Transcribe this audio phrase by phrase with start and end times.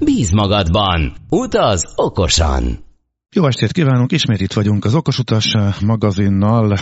[0.00, 2.86] Bíz magadban, utaz okosan!
[3.34, 6.76] Jó estét kívánunk, ismét itt vagyunk az Okosutas magazinnal,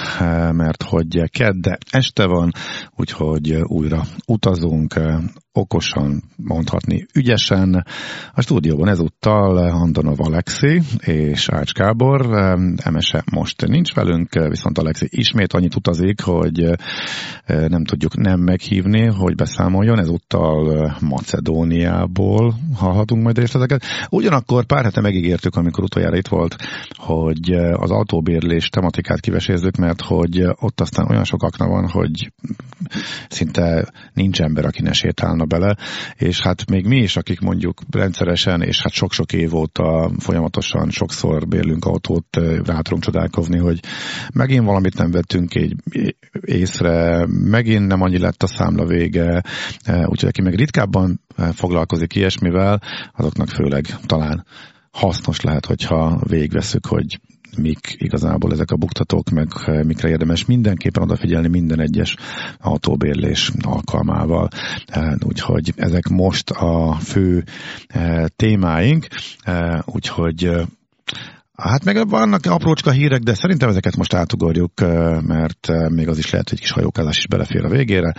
[0.53, 2.53] mert hogy kedde este van,
[2.97, 4.95] úgyhogy újra utazunk
[5.57, 7.85] okosan, mondhatni ügyesen.
[8.35, 12.27] A stúdióban ezúttal Andonov Alexi és Ács Gábor.
[12.77, 19.07] Emese most nincs velünk, viszont Alexi ismét annyit utazik, hogy eh, nem tudjuk nem meghívni,
[19.07, 19.99] hogy beszámoljon.
[19.99, 23.83] Ezúttal eh, Macedóniából hallhatunk majd részleteket.
[24.11, 26.57] Ugyanakkor pár hete megígértük, amikor utoljára itt volt,
[26.97, 32.33] hogy eh, az autóbérlés tematikát kivesézzük, mert hogy ott aztán olyan sok akna van, hogy
[33.29, 35.77] szinte nincs ember, aki ne sétálna bele,
[36.15, 41.49] és hát még mi is, akik mondjuk rendszeresen, és hát sok-sok év óta folyamatosan sokszor
[41.49, 43.81] bérlünk autót, rá tudunk csodálkozni, hogy
[44.35, 45.75] megint valamit nem vettünk egy
[46.41, 49.43] észre, megint nem annyi lett a számla vége,
[49.87, 51.21] úgyhogy aki meg ritkábban
[51.53, 54.45] foglalkozik ilyesmivel, azoknak főleg talán
[54.91, 57.21] hasznos lehet, hogyha végveszük, hogy
[57.57, 62.17] mik igazából ezek a buktatók, meg eh, mikre érdemes mindenképpen odafigyelni minden egyes
[62.61, 64.49] autóbérlés alkalmával.
[64.87, 67.45] Eh, úgyhogy ezek most a fő
[67.87, 69.07] eh, témáink,
[69.85, 70.51] úgyhogy
[71.57, 74.81] Hát meg vannak aprócska hírek, de szerintem ezeket most átugorjuk,
[75.21, 78.15] mert még az is lehet, hogy kis hajókázás is belefér a végére.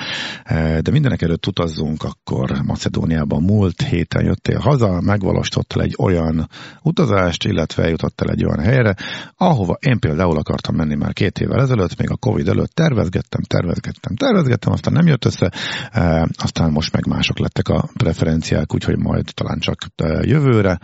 [0.82, 6.50] De mindenek előtt utazzunk, akkor Macedóniában múlt héten jöttél haza, megvalósítottál egy olyan
[6.82, 8.96] utazást, illetve eljutottál egy olyan helyre,
[9.36, 14.16] ahova én például akartam menni már két évvel ezelőtt, még a Covid előtt tervezgettem, tervezgettem,
[14.16, 15.52] tervezgettem, aztán nem jött össze,
[16.38, 19.78] aztán most meg mások lettek a preferenciák, úgyhogy majd talán csak
[20.22, 20.80] jövőre.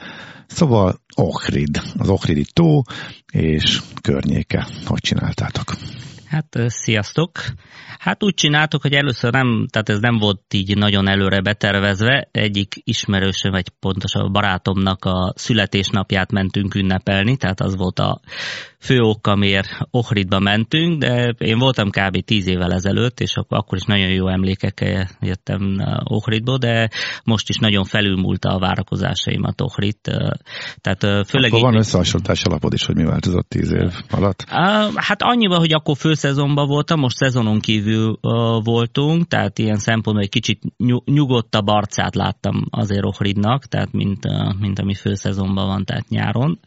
[0.48, 2.82] Szóval Ohrid, az Ohridi tó
[3.32, 4.68] és környéke.
[4.86, 5.76] Hogy csináltátok?
[6.34, 7.32] Hát sziasztok!
[8.00, 12.28] Hát úgy csináltuk, hogy először nem, tehát ez nem volt így nagyon előre betervezve.
[12.32, 18.20] Egyik ismerősöm, vagy pontosan barátomnak a születésnapját mentünk ünnepelni, tehát az volt a
[18.80, 22.24] fő ok, amiért Ohridba mentünk, de én voltam kb.
[22.26, 26.90] tíz évvel ezelőtt, és akkor is nagyon jó emlékekkel jöttem Ohridba, de
[27.24, 29.98] most is nagyon felülmúlta a várakozásaimat Ohrid.
[30.82, 34.44] Tehát főleg akkor van összehasonlítás alapod is, hogy mi változott tíz év alatt?
[34.96, 38.18] Hát annyiban, hogy akkor főszezonban voltam, most szezonon kívül
[38.64, 40.62] voltunk, tehát ilyen szempontból egy kicsit
[41.06, 44.28] nyugodtabb arcát láttam azért Ohridnak, tehát mint,
[44.60, 46.60] mint ami főszezonban van, tehát nyáron.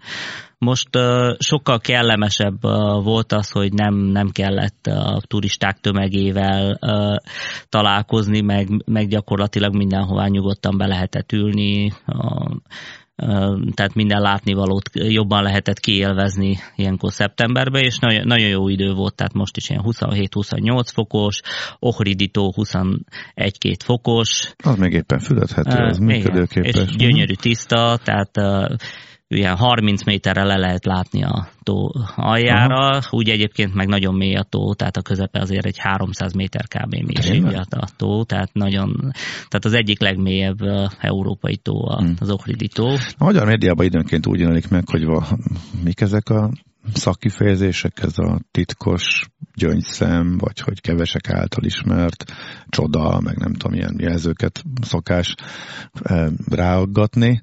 [0.59, 0.89] Most
[1.39, 2.63] sokkal kellemesebb
[3.03, 6.79] volt az, hogy nem, nem kellett a turisták tömegével
[7.69, 11.93] találkozni, meg, meg gyakorlatilag mindenhová nyugodtan be lehetett ülni,
[13.75, 19.33] tehát minden látnivalót jobban lehetett kiélvezni ilyenkor szeptemberben, és nagyon, nagyon jó idő volt, tehát
[19.33, 21.41] most is ilyen 27-28 fokos,
[21.79, 24.55] Ohridító 21-2 fokos.
[24.65, 26.75] Az még éppen fülethető, az működőképes.
[26.75, 28.31] És gyönyörű tiszta, tehát
[29.29, 33.01] ilyen 30 méterre le lehet látni a tó aljára, Aha.
[33.11, 36.95] úgy egyébként meg nagyon mély a tó, tehát a közepe azért egy 300 méter kb.
[36.95, 38.97] mélységű a tó, tehát nagyon,
[39.49, 40.59] tehát az egyik legmélyebb
[41.01, 42.15] európai tó hmm.
[42.19, 42.87] az Ohridi tó.
[43.19, 45.27] A magyar médiában időnként úgy jelenik meg, hogy va,
[45.85, 46.51] mik ezek a
[46.93, 49.27] szakkifejezések, ez a titkos
[49.57, 52.25] gyöngyszem, vagy hogy kevesek által ismert
[52.69, 55.35] csoda, meg nem tudom, ilyen jelzőket szokás
[56.49, 57.43] ráaggatni.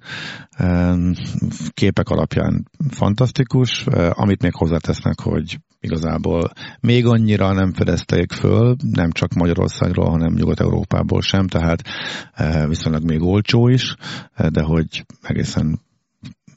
[1.69, 9.33] Képek alapján fantasztikus, amit még hozzátesznek, hogy igazából még annyira nem fedezték föl, nem csak
[9.33, 11.81] Magyarországról, hanem Nyugat-Európából sem, tehát
[12.67, 13.95] viszonylag még olcsó is,
[14.49, 15.79] de hogy egészen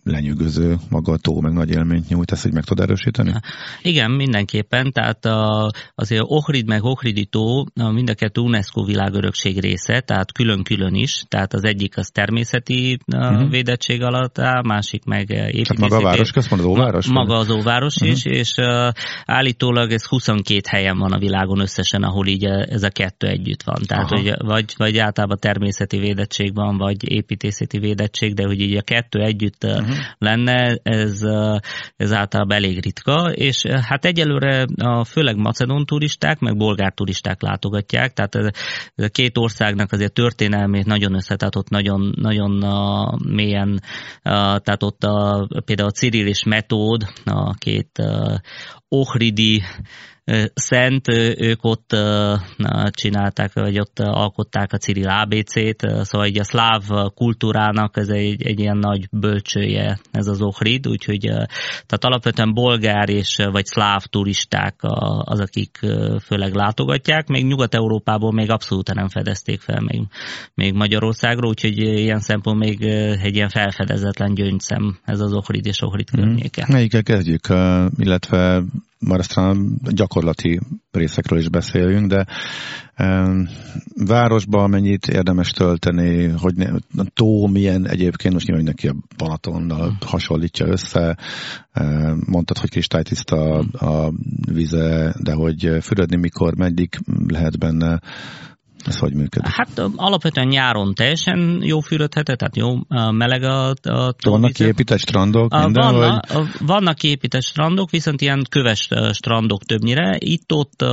[0.06, 3.32] lenyűgöző maga a tó, meg nagy élményt nyújt, ezt így meg tud erősíteni?
[3.82, 10.00] Igen, mindenképpen, tehát a, azért Ohrid meg Ohridi tó mind a kettő UNESCO világörökség része,
[10.00, 13.50] tehát külön-külön is, tehát az egyik az természeti uh-huh.
[13.50, 15.62] védettség alatt áll, másik meg építészeti.
[15.62, 17.06] Tehát maga a város, központ az óváros?
[17.06, 18.10] Maga az óváros uh-huh.
[18.10, 18.88] is, és uh,
[19.24, 23.82] állítólag ez 22 helyen van a világon összesen, ahol így ez a kettő együtt van.
[23.86, 28.82] Tehát, hogy vagy, vagy általában természeti védettség van, vagy építészeti védettség, de hogy így a
[28.82, 31.20] kettő együtt uh-huh lenne, ez,
[31.96, 38.12] ez általában elég ritka, és hát egyelőre a főleg macedón turisták, meg bolgár turisták látogatják,
[38.12, 38.46] tehát ez,
[38.94, 43.80] a két országnak azért történelmét nagyon összetett, nagyon, nagyon uh, mélyen,
[44.22, 48.02] tehát ott a, például a Cyril és Metód, a két
[48.88, 49.62] ohridi
[50.54, 51.08] szent,
[51.38, 51.96] ők ott
[52.90, 56.82] csinálták, vagy ott alkották a Cyril ABC-t, szóval egy a szláv
[57.14, 61.20] kultúrának ez egy, egy ilyen nagy bölcsője ez az Ohrid, úgyhogy
[61.86, 64.74] tehát alapvetően bolgár és vagy szláv turisták
[65.18, 65.78] az, akik
[66.22, 70.02] főleg látogatják, még Nyugat-Európából még abszolút nem fedezték fel, még,
[70.54, 72.82] még Magyarországról, úgyhogy ilyen szempont még
[73.22, 76.20] egy ilyen felfedezetlen gyöngyszem ez az Ohrid és Ohrid mhm.
[76.22, 76.66] környéke.
[76.68, 77.46] Melyikkel kezdjük,
[77.98, 78.62] illetve
[78.98, 80.60] már aztán gyakorlati
[80.90, 82.26] részekről is beszéljünk, de
[82.98, 83.48] um,
[84.06, 89.96] városban mennyit érdemes tölteni, hogy ne, a tó milyen egyébként, most nyilván neki a Balatonnal
[90.06, 91.16] hasonlítja össze,
[91.80, 94.12] um, mondtad, hogy kristálytiszta a, a
[94.52, 98.00] vize, de hogy fürödni mikor, meddig lehet benne
[98.84, 99.52] ez hogy működik?
[99.52, 102.78] Hát alapvetően nyáron teljesen jó fürödhető, tehát jó
[103.10, 105.52] meleg a, a Vannak kiépített strandok?
[105.52, 106.46] Minden, vannak, vagy?
[106.60, 110.16] vannak kiépített strandok, viszont ilyen köves strandok többnyire.
[110.18, 110.84] Itt-ott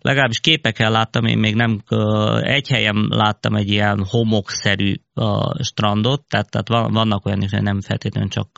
[0.00, 1.82] legalábbis képekkel láttam, én még nem
[2.40, 7.80] egy helyen láttam egy ilyen homokszerű a strandot, tehát, tehát vannak olyan is, hogy nem
[7.80, 8.48] feltétlenül csak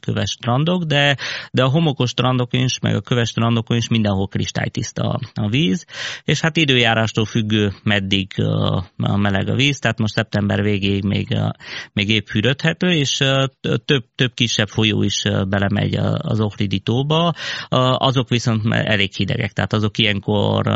[0.00, 1.16] köves strandok, de,
[1.52, 5.84] de a homokos strandokon is, meg a köves strandokon is mindenhol kristálytiszta a víz,
[6.24, 8.32] és hát időjárástól függő, meddig
[8.96, 11.38] a meleg a víz, tehát most szeptember végéig még,
[11.92, 13.16] még épp fürödhető, és
[13.84, 17.32] több, több kisebb folyó is belemegy az Ohridi tóba,
[17.98, 20.66] azok viszont elég hidegek, tehát azok ilyenkor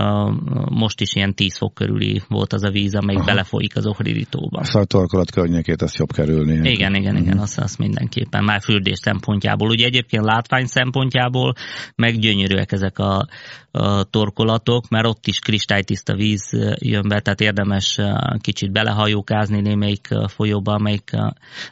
[0.70, 3.30] most is ilyen 10 fok körüli volt az a víz, amelyik Aha.
[3.30, 4.64] belefolyik az Ohridi tóba.
[4.64, 4.86] Szóval
[5.30, 6.70] környékét, azt jobb kerülni.
[6.70, 8.44] Igen, igen, igen, azt, azt mindenképpen.
[8.44, 9.68] Már fürdés szempontjából.
[9.68, 11.54] Ugye egyébként látvány szempontjából
[11.96, 13.26] meg gyönyörűek ezek a,
[13.70, 17.98] a torkolatok, mert ott is kristálytiszta víz jön be, tehát érdemes
[18.38, 21.10] kicsit belehajókázni némelyik folyóba, amelyik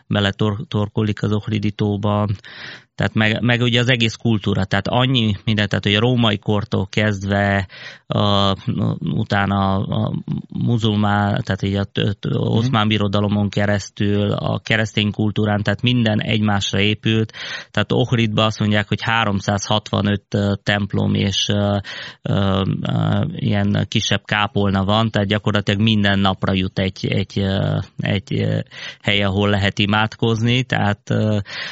[0.06, 2.28] beletorkolik az Ohriditóba,
[2.98, 6.86] tehát meg, meg ugye az egész kultúra, tehát annyi minden, tehát hogy a római kortól
[6.90, 7.66] kezdve
[8.06, 8.54] a,
[9.00, 10.12] utána a
[10.48, 11.86] muzulmán, tehát így a
[12.30, 17.32] oszmán birodalomon keresztül, a keresztény kultúrán, tehát minden egymásra épült.
[17.70, 20.22] Tehát Ohridban azt mondják, hogy 365
[20.62, 21.76] templom és uh,
[22.22, 27.44] uh, uh, ilyen kisebb kápolna van, tehát gyakorlatilag minden napra jut egy, egy,
[27.96, 28.46] egy
[29.00, 31.14] hely, ahol lehet imádkozni, tehát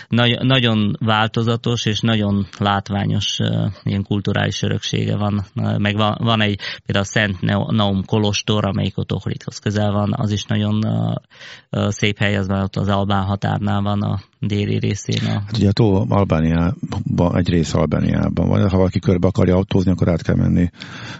[0.08, 3.38] nagy, nagyon változatos és nagyon látványos
[3.82, 5.44] ilyen kulturális öröksége van.
[5.54, 7.40] Meg van, van egy például a Szent
[7.70, 10.80] Naum Kolostor, amelyik ott Ohridhoz közel van, az is nagyon
[11.70, 15.26] szép hely, az már ott az Albán határnál van a déli részén.
[15.26, 15.30] A...
[15.30, 20.08] Hát ugye a tó Albániában, egy rész Albániában van, ha valaki körbe akarja autózni, akkor
[20.08, 20.70] át kell menni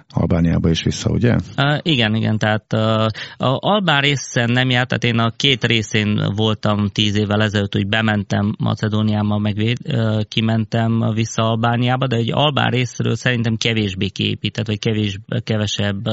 [0.09, 1.37] Albániába is vissza, ugye?
[1.57, 3.07] Uh, igen, igen, tehát uh,
[3.49, 7.89] a Albán részen nem járt, tehát én a két részén voltam tíz évvel ezelőtt, hogy
[7.89, 14.79] bementem Macedóniába, meg uh, kimentem vissza Albániába, de egy Albán részről szerintem kevésbé kiépített, vagy
[14.79, 16.05] kevés, kevesebb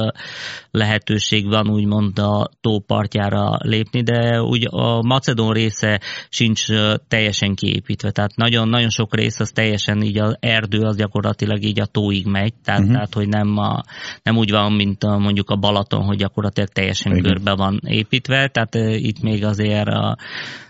[0.70, 6.66] lehetőség van úgymond a tópartjára lépni, de úgy a Macedón része sincs
[7.08, 11.86] teljesen kiépítve, tehát nagyon-nagyon sok rész az teljesen így az erdő az gyakorlatilag így a
[11.86, 12.94] tóig megy, tehát, uh-huh.
[12.94, 13.82] tehát hogy nem, a,
[14.22, 17.22] nem úgy van, mint a, mondjuk a Balaton, hogy gyakorlatilag teljesen Igen.
[17.22, 20.16] körbe van építve, tehát itt még azért a,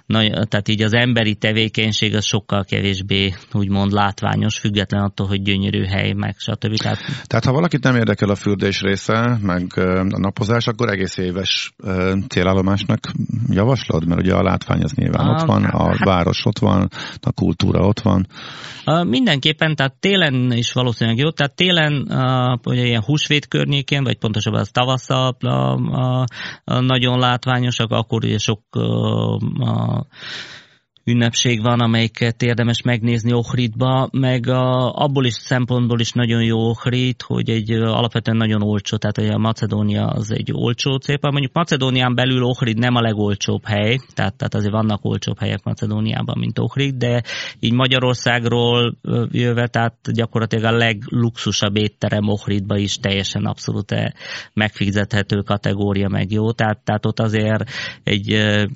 [0.06, 5.84] nagy, tehát így az emberi tevékenység az sokkal kevésbé úgymond látványos, független attól, hogy gyönyörű
[5.84, 6.76] hely, meg stb.
[6.76, 11.74] Tehát, tehát ha valakit nem érdekel a fürdés része, meg a napozás, akkor egész éves
[12.28, 12.98] célállomásnak
[13.48, 14.06] javaslod?
[14.06, 16.88] Mert ugye a látvány az nyilván a, ott van, a hát, város ott van,
[17.20, 18.26] a kultúra ott van.
[19.06, 22.08] Mindenképpen, tehát télen is valószínűleg jó, tehát télen
[22.64, 25.36] ugye ilyen húsvét környékén, vagy pontosabban az tavasszal
[26.64, 28.60] nagyon látványosak, akkor ugye sok
[29.94, 30.06] まあ、
[31.04, 37.50] ünnepség van, amelyiket érdemes megnézni Ohridba, meg a, abból is szempontból is nagyon jó Ohrid, hogy
[37.50, 41.30] egy alapvetően nagyon olcsó, tehát a Macedónia az egy olcsó cépa.
[41.30, 46.38] Mondjuk Macedónián belül Ohrid nem a legolcsóbb hely, tehát, tehát azért vannak olcsóbb helyek Macedóniában,
[46.38, 47.22] mint Ohrid, de
[47.60, 48.96] így Magyarországról
[49.30, 54.14] jöve, tehát gyakorlatilag a legluxusabb étterem Ohridba is teljesen abszolút e
[54.52, 57.70] megfizethető kategória meg jó, tehát, tehát ott azért
[58.02, 58.26] egy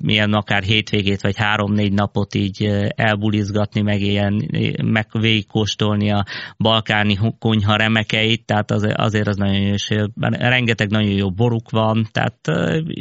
[0.01, 2.63] milyen akár hétvégét vagy három-négy napot napot így
[2.95, 4.49] elbulizgatni, meg ilyen,
[4.83, 6.25] meg végigkóstolni a
[6.57, 9.89] balkáni konyha remekeit, tehát az, azért az nagyon jó, és
[10.31, 12.47] rengeteg nagyon jó boruk van, tehát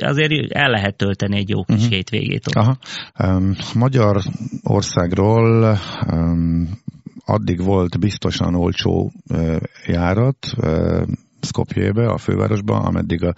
[0.01, 1.91] azért el lehet tölteni egy jó kis uh-huh.
[1.91, 2.55] hétvégét ott.
[2.55, 2.77] Aha.
[3.25, 4.17] Um, Magyar
[4.63, 5.79] országról
[6.13, 6.69] um,
[7.25, 9.57] addig volt biztosan olcsó uh,
[9.87, 11.03] járat uh,
[11.41, 13.35] Skopjébe, a fővárosba, ameddig a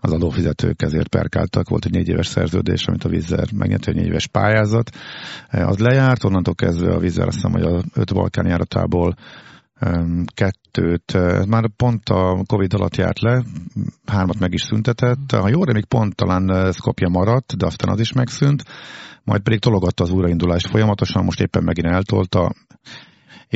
[0.00, 1.68] az adófizetők ezért perkáltak.
[1.68, 4.90] Volt egy négy éves szerződés, amit a vízzer megnyert, egy négy éves pályázat.
[5.48, 9.14] Az lejárt, onnantól kezdve a vízzer azt hiszem, hogy a öt Balkán járatából
[10.34, 11.12] kettőt,
[11.46, 13.42] már pont a Covid alatt járt le,
[14.06, 15.30] hármat meg is szüntetett.
[15.30, 18.64] Ha jól még pont talán Skopje maradt, de aztán az is megszűnt,
[19.24, 22.52] majd pedig tologatta az újraindulást folyamatosan, most éppen megint eltolta.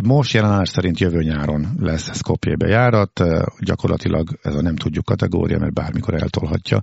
[0.03, 3.21] Most jelenállás szerint jövő nyáron lesz Skopjébe járat,
[3.59, 6.81] gyakorlatilag ez a nem tudjuk kategória, mert bármikor eltolhatja,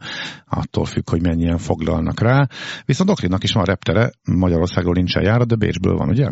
[0.47, 2.47] attól függ, hogy mennyien foglalnak rá.
[2.85, 6.27] Viszont Okrinak is van reptere, Magyarországról nincsen járat, de Bécsből van, ugye?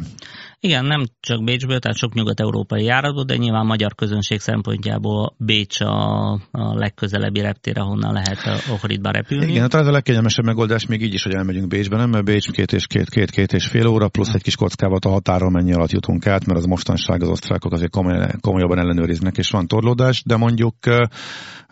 [0.62, 6.32] Igen, nem csak Bécsből, tehát sok nyugat-európai járatból, de nyilván magyar közönség szempontjából Bécs a,
[6.52, 9.52] a legközelebbi reptér, ahonnan lehet Ohridba repülni.
[9.52, 12.10] Igen, hát ez a legkényelmesebb megoldás még így is, hogy elmegyünk Bécsbe, nem?
[12.10, 15.10] Mert Bécs két és két, két, két és fél óra, plusz egy kis kockávat a
[15.10, 19.50] határon mennyi alatt jutunk át, mert az mostanság az osztrákok azért komoly, komolyabban ellenőriznek, és
[19.50, 20.76] van torlódás, de mondjuk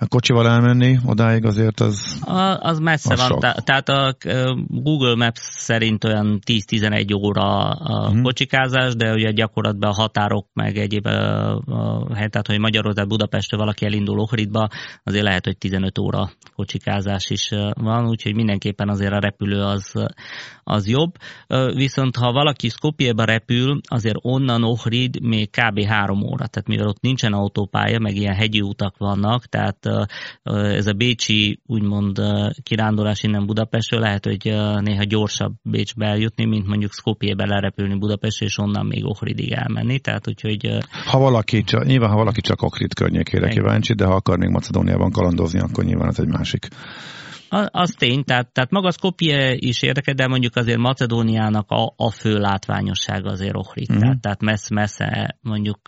[0.08, 3.64] kocsival elmenni odáig azért az a, Az messze az van, sok.
[3.64, 4.16] tehát a
[4.68, 8.22] Google Maps szerint olyan 10-11 óra a uh-huh.
[8.22, 13.60] kocsikázás, de ugye gyakorlatban a határok meg egyéb a, a hely, tehát hogy Magyarország Budapestről
[13.60, 14.68] valaki elindul Ohridba,
[15.04, 19.94] azért lehet, hogy 15 óra kocsikázás is van, úgyhogy mindenképpen azért a repülő az,
[20.68, 21.12] az jobb.
[21.74, 25.84] Viszont ha valaki Skopjéba repül, azért onnan Ohrid még kb.
[25.84, 29.78] 3 óra, tehát mivel ott nincsen autópálya, meg ilyen hegyi utak vannak, tehát
[30.44, 32.22] ez a bécsi úgymond
[32.64, 34.44] kirándulás innen Budapestről lehet, hogy
[34.82, 40.00] néha gyorsabb Bécsbe eljutni, mint mondjuk Skopjébe lerepülni Budapestről, és onnan még Ohridig elmenni.
[40.00, 44.38] Tehát, úgyhogy, ha valaki, csak, nyilván ha valaki csak Ohrid környékére kíváncsi, de ha akar
[44.38, 46.68] még Macedóniában kalandozni, akkor nyilván ez egy másik
[47.50, 52.38] az tény, tehát, tehát maga Skopje is érdekel, de mondjuk azért Macedóniának a, a fő
[52.38, 54.02] látványossága azért Ohrid, uh-huh.
[54.02, 55.80] tehát, tehát messze, messze mondjuk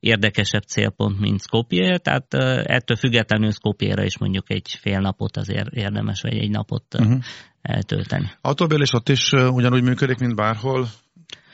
[0.00, 6.20] érdekesebb célpont, mint Skopje, tehát ettől függetlenül Skopjére is mondjuk egy fél napot azért érdemes,
[6.20, 7.18] vagy egy napot uh-huh.
[7.62, 8.30] eltölteni.
[8.40, 10.88] Autóbélés ott is ugyanúgy működik, mint bárhol,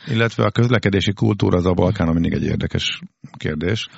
[0.06, 3.00] illetve a közlekedési kultúra az a Balkánon mindig egy érdekes
[3.36, 3.88] kérdés.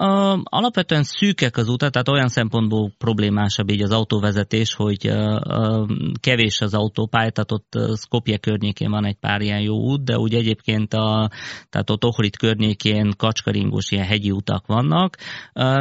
[0.00, 5.88] Uh, alapvetően szűkek az utak, tehát olyan szempontból problémásabb így az autóvezetés, hogy uh, uh,
[6.20, 10.34] kevés az autópálya, tehát ott Skopje környékén van egy pár ilyen jó út, de úgy
[10.34, 11.30] egyébként a,
[11.70, 15.16] tehát ott Ohrid környékén kacskaringós ilyen hegyi utak vannak.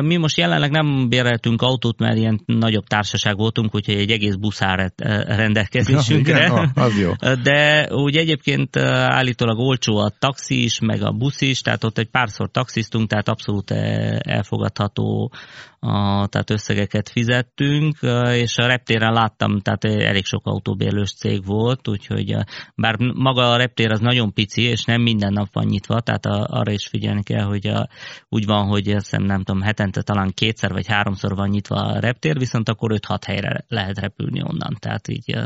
[0.01, 4.61] Mi most jelenleg nem béreltünk autót, mert ilyen nagyobb társaság voltunk, úgyhogy egy egész busz
[4.61, 4.89] áll
[5.25, 6.39] rendelkezésünkre.
[6.39, 7.11] Ja, igen, az jó.
[7.43, 12.09] De úgy egyébként állítólag olcsó a taxi is, meg a busz is, tehát ott egy
[12.09, 13.73] párszor taxisztunk, tehát abszolút
[14.19, 15.31] elfogadható
[15.79, 17.97] a, tehát összegeket fizettünk,
[18.31, 22.35] és a reptéren láttam, tehát elég sok autóbérlős cég volt, úgyhogy
[22.75, 26.71] bár maga a reptér az nagyon pici, és nem minden nap van nyitva, tehát arra
[26.71, 27.87] is figyelni kell, hogy a,
[28.29, 31.99] úgy van, hogy azt hiszem, nem tudom, hetente talán kétszer vagy háromszor van nyitva a
[31.99, 35.37] reptér, viszont akkor 5-6 helyre lehet repülni onnan, tehát így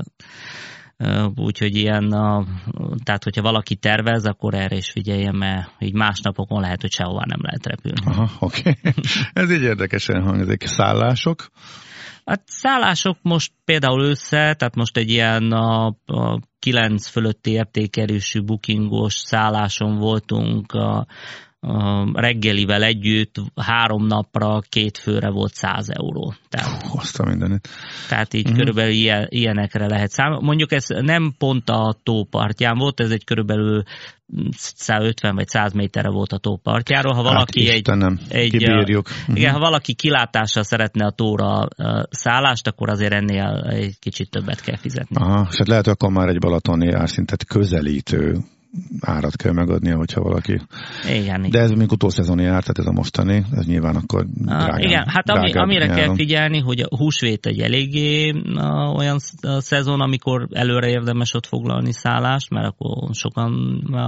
[1.36, 2.10] úgyhogy ilyen,
[3.03, 7.24] tehát hogyha valaki tervez, akkor erre is figyeljen, mert így más napokon lehet, hogy sehová
[7.25, 8.01] nem lehet repülni.
[8.06, 8.60] Aha, oké.
[8.60, 8.94] Okay.
[9.44, 10.65] Ez így érdekesen hangzik.
[10.65, 11.48] Szállások?
[12.25, 19.13] Hát szállások most például össze, tehát most egy ilyen a, a 9 fölötti értékelésű bookingos
[19.13, 21.08] szálláson voltunk a,
[22.13, 26.33] reggelivel együtt három napra, két főre volt 100 euró.
[26.49, 27.69] Tehát, Hozta mindenit.
[28.09, 28.57] Tehát így uh-huh.
[28.57, 30.45] körülbelül ilyen, ilyenekre lehet számolni.
[30.45, 33.83] Mondjuk ez nem pont a tópartján volt, ez egy körülbelül
[34.51, 37.13] 150 vagy 100 méterre volt a tópartjáról.
[37.13, 39.03] Ha valaki hát Istenem, egy, egy uh-huh.
[39.33, 41.67] igen, ha valaki kilátással szeretne a tóra
[42.09, 45.15] szállást, akkor azért ennél egy kicsit többet kell fizetni.
[45.19, 48.37] Aha, és hát lehet, hogy akkor már egy balatoni árszintet közelítő
[48.99, 50.61] árat kell megadnia, hogyha valaki...
[51.09, 55.07] Igen, De ez még utószezoni ár, tehát ez a mostani, ez nyilván akkor drágán, Igen,
[55.07, 56.03] hát ami, amire nyáron.
[56.03, 58.33] kell figyelni, hogy a húsvét egy eléggé
[58.95, 59.17] olyan
[59.57, 63.51] szezon, amikor előre érdemes ott foglalni szállást, mert akkor sokan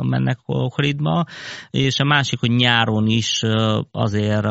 [0.10, 1.26] mennek Ohridba,
[1.70, 3.42] és a másik, hogy nyáron is
[3.92, 4.48] azért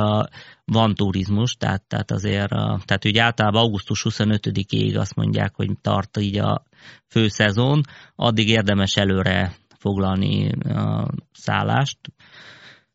[0.64, 2.49] van turizmus, tehát, tehát azért,
[2.85, 6.62] tehát ugye általában augusztus 25-ig azt mondják, hogy tart így a
[7.09, 7.81] főszezon,
[8.17, 10.51] addig érdemes előre foglalni
[11.33, 11.99] szállást,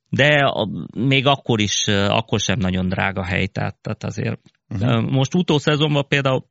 [0.09, 0.53] de
[0.97, 4.39] még akkor is, akkor sem nagyon drága hely, tehát, tehát azért
[4.69, 5.11] uh-huh.
[5.11, 6.45] most utószezonban például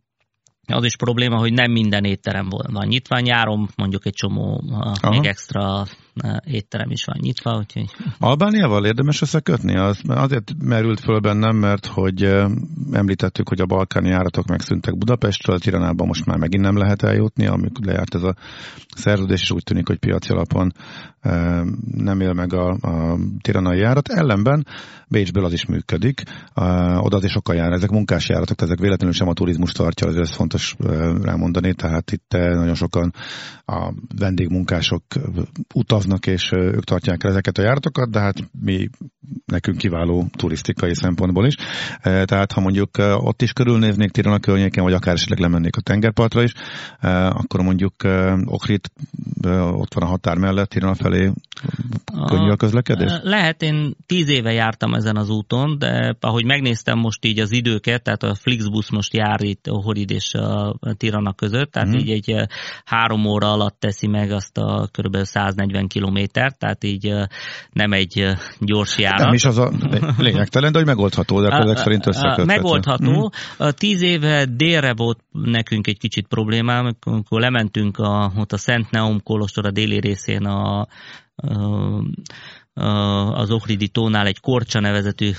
[0.66, 3.18] az is probléma, hogy nem minden étterem van nyitva.
[3.18, 5.10] Nyáron mondjuk egy csomó Aha.
[5.10, 5.84] még extra
[6.44, 7.56] étterem is van nyitva.
[7.56, 7.90] Úgyhogy...
[8.18, 9.76] Albániával érdemes összekötni?
[9.76, 12.22] Az, azért merült föl bennem, mert hogy
[12.92, 17.84] említettük, hogy a balkáni járatok megszűntek Budapestről, Tiranában most már megint nem lehet eljutni, amikor
[17.84, 18.34] lejárt ez a
[18.94, 20.72] szerződés, és úgy tűnik, hogy piaci alapon
[21.94, 24.08] nem él meg a, a tiranai járat.
[24.08, 24.66] Ellenben
[25.08, 26.22] Bécsből az is működik,
[26.96, 30.76] oda azért sokkal jár, ezek munkásjáratok, ezek véletlenül sem a turizmus tartja, azért ez fontos
[31.22, 33.12] rámondani, tehát itt nagyon sokan
[33.64, 35.02] a vendégmunkások
[36.04, 38.88] utaznak, és ők tartják el ezeket a járatokat, de hát mi
[39.46, 41.54] nekünk kiváló turisztikai szempontból is.
[42.02, 46.52] Tehát ha mondjuk ott is körülnéznék Tirana környéken, vagy akár esetleg lemennék a tengerpartra is,
[47.30, 47.94] akkor mondjuk
[48.44, 48.90] Okrit
[49.72, 51.32] ott van a határ mellett, Tirana felé
[52.28, 53.12] könnyű a közlekedés?
[53.22, 58.02] Lehet, én tíz éve jártam ezen az úton, de ahogy megnéztem most így az időket,
[58.02, 61.98] tehát a Flixbus most jár itt a Horid és a Tirana között, tehát mm.
[61.98, 62.46] így egy
[62.84, 65.16] három óra alatt teszi meg azt a kb.
[65.16, 67.12] 140 kilométert, tehát így
[67.72, 68.26] nem egy
[68.58, 69.24] gyors járat.
[69.24, 69.72] Nem is az a
[70.18, 72.44] lényegtelen, de hogy megoldható, de ezek szerint összeköthető.
[72.44, 73.32] Megoldható.
[73.62, 73.68] Mm.
[73.68, 79.22] Tíz éve délre volt nekünk egy kicsit problémám, amikor lementünk a, ott a Szent Neum
[79.22, 80.86] Kolostor a déli részén a
[82.74, 85.30] az Ohridi tónál egy Korcsa nevezetű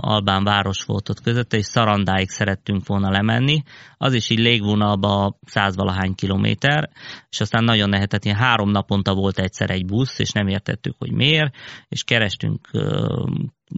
[0.00, 3.62] albán város volt ott között, és Szarandáig szerettünk volna lemenni.
[3.96, 6.90] Az is így légvonalba százvalahány kilométer,
[7.30, 11.12] és aztán nagyon nehetett, ilyen három naponta volt egyszer egy busz, és nem értettük, hogy
[11.12, 11.54] miért,
[11.88, 12.70] és kerestünk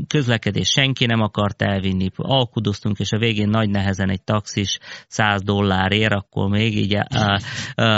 [0.07, 4.79] közlekedés senki nem akart elvinni, alkudoztunk, és a végén nagy nehezen egy taxis
[5.09, 6.97] 100 dollárért, akkor még így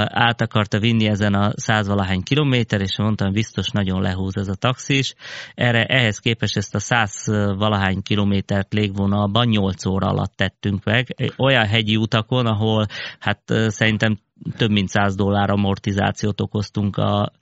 [0.06, 4.54] át akarta vinni ezen a 100 valahány kilométer, és mondtam, biztos nagyon lehúz ez a
[4.54, 5.14] taxis.
[5.54, 7.24] Erre, ehhez képest ezt a 100
[7.56, 12.86] valahány kilométert légvonalban 8 óra alatt tettünk meg, olyan hegyi utakon, ahol
[13.18, 14.18] hát szerintem
[14.56, 17.32] több mint 100 dollár amortizációt okoztunk a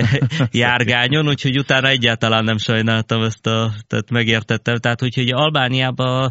[0.50, 4.76] járgányon, úgyhogy utána egyáltalán nem sajnáltam ezt a, tehát megértettem.
[4.76, 6.30] Tehát, úgyhogy Albániában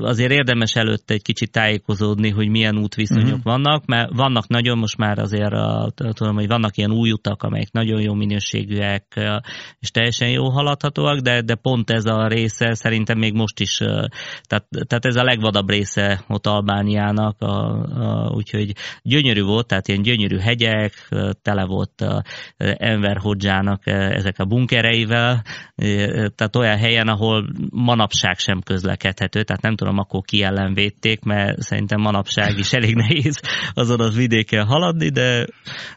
[0.00, 3.42] azért érdemes előtte egy kicsit tájékozódni, hogy milyen útviszonyok uh-huh.
[3.42, 5.54] vannak, mert vannak nagyon, most már azért
[6.12, 9.04] tudom, hogy vannak ilyen új utak, amelyek nagyon jó minőségűek,
[9.78, 13.76] és teljesen jó haladhatóak, de, de pont ez a része szerintem még most is,
[14.42, 18.72] tehát, tehát ez a legvadabb része ott Albániának, a, a, úgyhogy
[19.06, 21.08] gyönyörű volt, tehát ilyen gyönyörű hegyek,
[21.42, 22.04] tele volt
[22.58, 25.42] Enver Hodzsának ezek a bunkereivel,
[26.34, 31.60] tehát olyan helyen, ahol manapság sem közlekedhető, tehát nem tudom, akkor ki ellen védték, mert
[31.60, 33.40] szerintem manapság is elég nehéz
[33.74, 35.46] azon az vidéken haladni, de,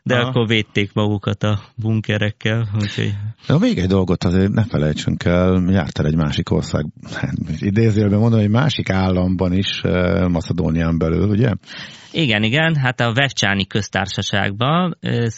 [0.03, 2.67] de akkor védték magukat a bunkerekkel.
[2.81, 3.13] Úgyhogy...
[3.47, 6.85] De még egy dolgot azért ne felejtsünk el, jártál egy másik ország,
[7.59, 9.81] idézőjelben mondom, egy másik államban is,
[10.27, 11.53] Macedónián belül, ugye?
[12.11, 14.97] Igen, igen, hát a Vevcsáni köztársaságban,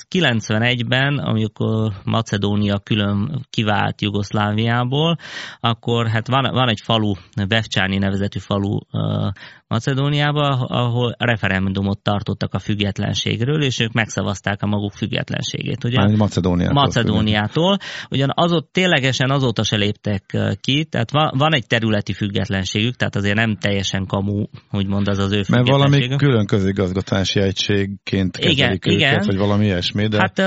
[0.09, 5.17] 91-ben, amikor Macedónia külön kivált Jugoszláviából,
[5.59, 7.13] akkor hát van, van egy falu,
[7.47, 8.77] Vevcsáni nevezetű falu
[9.71, 15.83] Macedóniába, ahol referendumot tartottak a függetlenségről, és ők megszavazták a maguk függetlenségét.
[15.83, 16.15] Ugye?
[16.15, 16.73] Macedóniától.
[16.73, 17.77] Macedóniától.
[18.09, 23.57] Ugyan azot, ténylegesen azóta se léptek ki, tehát van, egy területi függetlenségük, tehát azért nem
[23.57, 29.23] teljesen kamu, úgymond az az ő Mert valami külön közigazgatási egységként kezelik igen, őket, igen.
[29.25, 30.07] vagy valami ilyesmi.
[30.07, 30.17] De...
[30.17, 30.39] Hát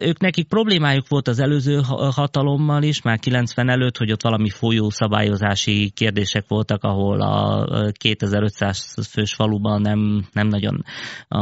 [0.00, 1.80] ők nekik problémájuk volt az előző
[2.14, 8.44] hatalommal is, már 90 előtt, hogy ott valami folyó szabályozási kérdések voltak, ahol a 2000
[8.46, 10.84] 500 fős faluban nem, nem nagyon
[11.28, 11.40] a,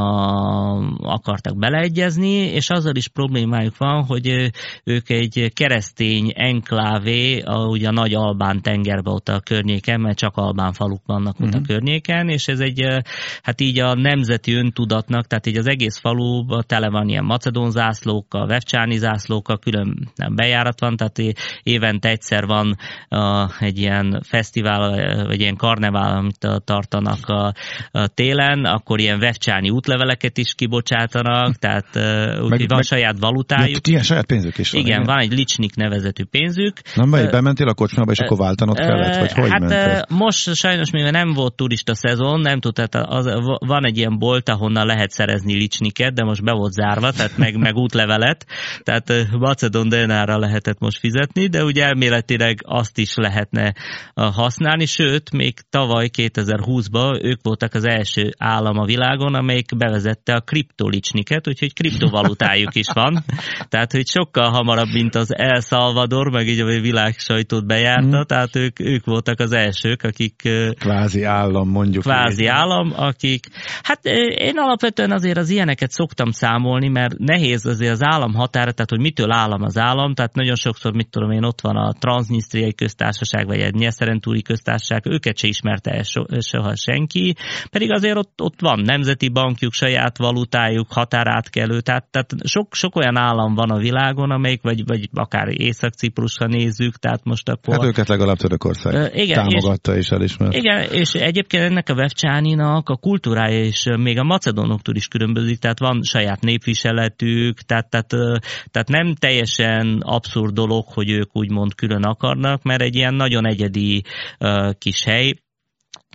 [0.98, 4.50] akartak beleegyezni, és azzal is problémájuk van, hogy
[4.84, 10.36] ők egy keresztény enklávé, a, ugye a nagy Albán tengerbe ott a környéken, mert csak
[10.36, 11.54] Albán faluk vannak ott uh-huh.
[11.54, 11.66] a mhm.
[11.66, 12.86] környéken, és ez egy,
[13.42, 18.46] hát így a nemzeti öntudatnak, tehát így az egész faluban tele van ilyen macedón zászlókkal,
[18.46, 22.76] vevcsáni zászlókkal, külön bejárat van, tehát évente egyszer van
[23.10, 27.54] uh, egy ilyen fesztivál, vagy ilyen karnevál, amit tart tartanak a,
[27.98, 33.86] a télen, akkor ilyen vevcsáni útleveleket is kibocsátanak, tehát uh, úgyhogy van meg, saját valutájuk.
[33.88, 34.80] Ilyen saját pénzük is van.
[34.80, 36.76] Igen, igen, van egy licsnik nevezetű pénzük.
[36.94, 40.04] Nem vagy, bementél a kocsmába, és akkor váltanod kellett, vagy hogy hát, mentél?
[40.08, 43.26] most sajnos, mivel nem volt turista szezon, nem tudtad, az,
[43.58, 47.56] van egy ilyen bolt, ahonnan lehet szerezni licsniket, de most be volt zárva, tehát meg,
[47.56, 48.46] meg útlevelet,
[48.82, 53.74] tehát Macedon denárra lehetett most fizetni, de ugye elméletileg azt is lehetne
[54.14, 60.34] használni, sőt, még tavaly 2020 2020-ban ők voltak az első állam a világon, amelyik bevezette
[60.34, 63.24] a kriptolicsniket, úgyhogy kriptovalutájuk is van.
[63.68, 68.20] Tehát, hogy sokkal hamarabb, mint az El Salvador, meg így a világ sajtót bejárta, mm.
[68.20, 70.42] tehát ők, ők voltak az elsők, akik...
[70.78, 72.02] Kvázi állam, mondjuk.
[72.02, 72.48] Kvázi így.
[72.48, 73.46] állam, akik...
[73.82, 78.90] Hát én alapvetően azért az ilyeneket szoktam számolni, mert nehéz azért az állam határa, tehát
[78.90, 82.74] hogy mitől állam az állam, tehát nagyon sokszor, mit tudom én, ott van a Transnistriai
[82.74, 86.22] köztársaság, vagy egy Nyeszerentúri köztársaság, őket se ismerte el so,
[86.64, 87.34] soha senki,
[87.70, 93.16] pedig azért ott, ott van nemzeti bankjuk, saját valutájuk, határátkelő, tehát, tehát sok, sok olyan
[93.16, 97.74] állam van a világon, amelyik, vagy, vagy akár Észak-Ciprusra nézzük, tehát most akkor...
[97.74, 100.54] Hát őket legalább Törökország uh, igen, támogatta és, és elismert.
[100.54, 105.78] Igen, és egyébként ennek a Vevcsáninak a kultúrája is még a macedonoktól is különbözik, tehát
[105.78, 108.08] van saját népviseletük, tehát, tehát,
[108.70, 114.02] tehát nem teljesen abszurd dolog, hogy ők úgymond külön akarnak, mert egy ilyen nagyon egyedi
[114.38, 115.34] uh, kis hely,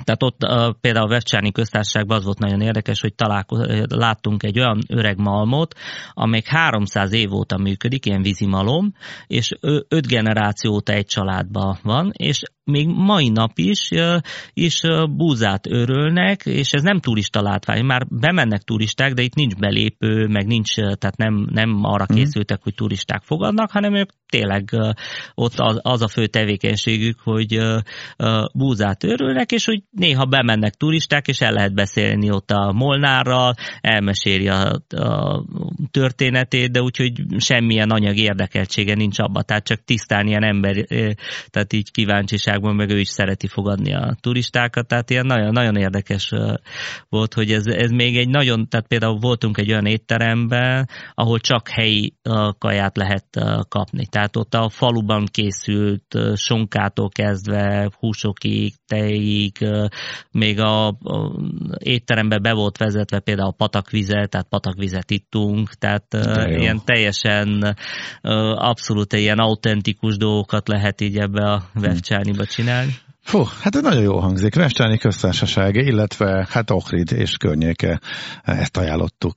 [0.04, 4.60] tehát ott uh, például a Vevcsáni köztársaságban az volt nagyon érdekes, hogy találko- láttunk egy
[4.60, 5.76] olyan öreg malmot,
[6.14, 8.94] amely 300 év óta működik, ilyen vízimalom,
[9.28, 9.52] és
[9.88, 13.90] öt generáció óta egy családban van, és még mai nap is,
[14.54, 14.82] is
[15.16, 20.48] búzát örölnek, és ez nem turista látvány, már bemennek turisták, de itt nincs belépő, meg
[20.48, 22.18] nincs, tehát nem, nem arra mhm.
[22.18, 24.70] készültek, hogy turisták fogadnak, hanem ők tényleg
[25.36, 27.60] ott az, az a fő tevékenységük, hogy
[28.54, 34.48] búzát örülnek, és hogy néha bemennek turisták, és el lehet beszélni ott a Molnárral, elmeséli
[34.48, 35.44] a, a
[35.92, 40.76] történetét, de úgyhogy semmilyen anyagi érdekeltsége nincs abba, tehát csak tisztán ilyen ember,
[41.50, 41.92] tehát így
[42.60, 46.32] kíváncsiságban, meg ő is szereti fogadni a turistákat, tehát ilyen nagyon, nagyon érdekes
[47.10, 51.70] volt, hogy ez, ez még egy nagyon, tehát például voltunk egy olyan étteremben, ahol csak
[51.70, 52.14] helyi
[52.58, 53.26] kaját lehet
[53.70, 59.58] kapni, tehát ott a faluban készült sonkától kezdve húsokig, tejig,
[60.32, 60.96] még a, a
[61.78, 66.06] étterembe be volt vezetve például a patakvize, tehát patakvizet ittunk, tehát
[66.46, 67.76] ilyen teljesen
[68.56, 72.96] abszolút ilyen autentikus dolgokat lehet így ebbe a Vevcsániba csinálni.
[73.22, 74.56] Fú, hát ez nagyon jó hangzik.
[74.56, 78.00] Vevcsáni köztársaság, illetve hát Ohrid és környéke,
[78.44, 79.36] ezt ajánlottuk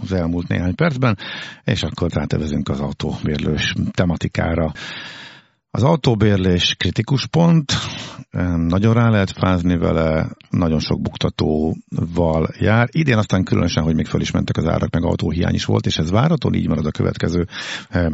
[0.00, 1.18] az elmúlt néhány percben,
[1.64, 4.72] és akkor rátevezünk az autóbérlős tematikára.
[5.70, 7.72] Az autóbérlés kritikus pont,
[8.56, 12.88] nagyon rá lehet fázni vele, nagyon sok buktatóval jár.
[12.90, 15.96] Idén aztán különösen, hogy még föl is mentek az árak, meg autóhiány is volt, és
[15.96, 17.46] ez váraton így marad a következő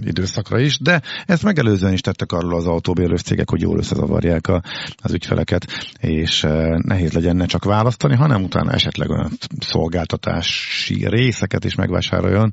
[0.01, 4.63] időszakra is, de ezt megelőzően is tettek arról az autóbérlős cégek, hogy jól összezavarják a,
[4.97, 5.67] az ügyfeleket,
[6.01, 6.41] és
[6.77, 12.53] nehéz legyen ne csak választani, hanem utána esetleg olyan szolgáltatási részeket is megvásároljon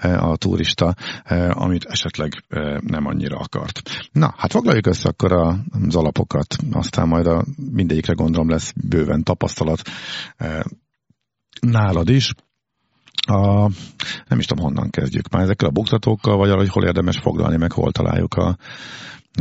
[0.00, 0.94] a turista,
[1.48, 2.44] amit esetleg
[2.80, 3.80] nem annyira akart.
[4.12, 9.82] Na, Hát foglaljuk össze akkor az alapokat, aztán majd a mindegyikre gondolom lesz bőven tapasztalat
[10.36, 10.64] e,
[11.60, 12.32] nálad is.
[13.26, 13.68] A,
[14.28, 15.28] nem is tudom, honnan kezdjük.
[15.28, 18.56] Már ezekkel a buktatókkal, vagy arra, hogy hol érdemes foglalni, meg hol találjuk a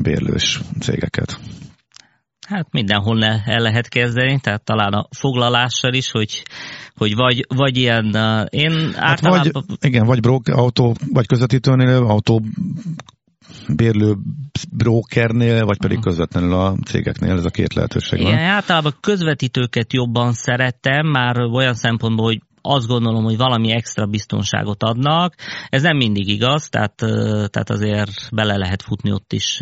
[0.01, 1.39] bérlős cégeket.
[2.47, 6.43] Hát mindenhol le, el lehet kezdeni, tehát talán a foglalással is, hogy,
[6.95, 8.05] hogy vagy, vagy ilyen,
[8.49, 9.39] én általában...
[9.39, 12.41] Hát vagy, igen, vagy brók, autó, vagy közvetítőnél, autó
[13.75, 14.15] bérlő
[14.71, 18.31] brokernél, vagy pedig közvetlenül a cégeknél, ez a két lehetőség van.
[18.31, 24.83] Igen, általában közvetítőket jobban szeretem, már olyan szempontból, hogy azt gondolom, hogy valami extra biztonságot
[24.83, 25.35] adnak.
[25.69, 26.95] Ez nem mindig igaz, tehát,
[27.49, 29.61] tehát azért bele lehet futni ott is,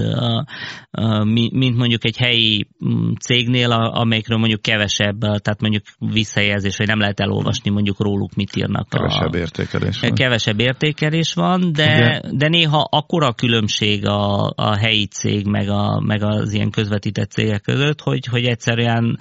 [1.42, 7.20] mint mondjuk egy helyi mm, cégnél, amelyikről mondjuk kevesebb, tehát mondjuk visszajelzés, vagy nem lehet
[7.20, 8.90] elolvasni mondjuk róluk, mit írnak.
[8.90, 10.14] Kevesebb a, értékelés van.
[10.14, 16.24] Kevesebb értékelés van, de, de néha akkora különbség a, a helyi cég, meg, a, meg
[16.24, 19.20] az ilyen közvetített cégek között, hogy, hogy egyszerűen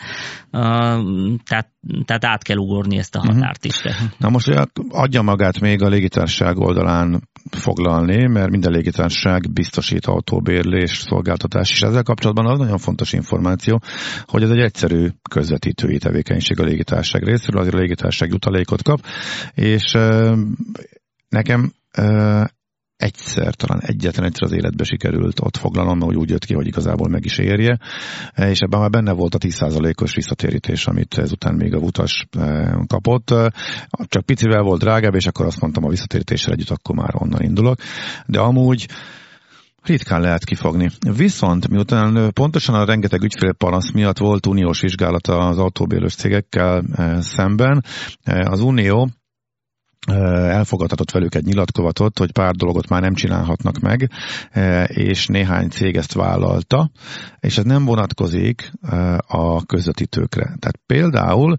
[1.44, 1.68] tehát,
[2.04, 3.32] tehát át kell ugorni ezt a mhm.
[3.32, 3.82] határt is.
[4.18, 11.70] Na most adja magát még a légitársaság oldalán foglalni, mert minden légitársaság biztosít autóbérlés, szolgáltatás,
[11.70, 13.80] és ezzel kapcsolatban az nagyon fontos információ,
[14.26, 19.00] hogy ez egy egyszerű közvetítői tevékenység a légitársaság részéről, azért a légitársaság jutalékot kap,
[19.54, 19.96] és
[21.28, 21.72] nekem
[23.00, 27.08] egyszer, talán egyetlen egyszer az életbe sikerült ott foglalnom, mert úgy jött ki, hogy igazából
[27.08, 27.78] meg is érje,
[28.36, 33.34] és ebben már benne volt a 10%-os visszatérítés, amit ezután még a utas eh, kapott.
[34.04, 37.78] Csak picivel volt drágább, és akkor azt mondtam a visszatérítéssel együtt, akkor már onnan indulok.
[38.26, 38.88] De amúgy
[39.82, 40.90] ritkán lehet kifogni.
[41.16, 46.82] Viszont miután pontosan a rengeteg ügyfélpanasz miatt volt uniós vizsgálata az autóbérlős cégekkel
[47.20, 47.84] szemben,
[48.24, 49.08] az Unió
[50.06, 54.10] elfogadhatott velük egy nyilatkozatot, hogy pár dolgot már nem csinálhatnak meg,
[54.86, 56.90] és néhány cég ezt vállalta,
[57.40, 58.72] és ez nem vonatkozik
[59.26, 60.42] a közvetítőkre.
[60.44, 61.56] Tehát például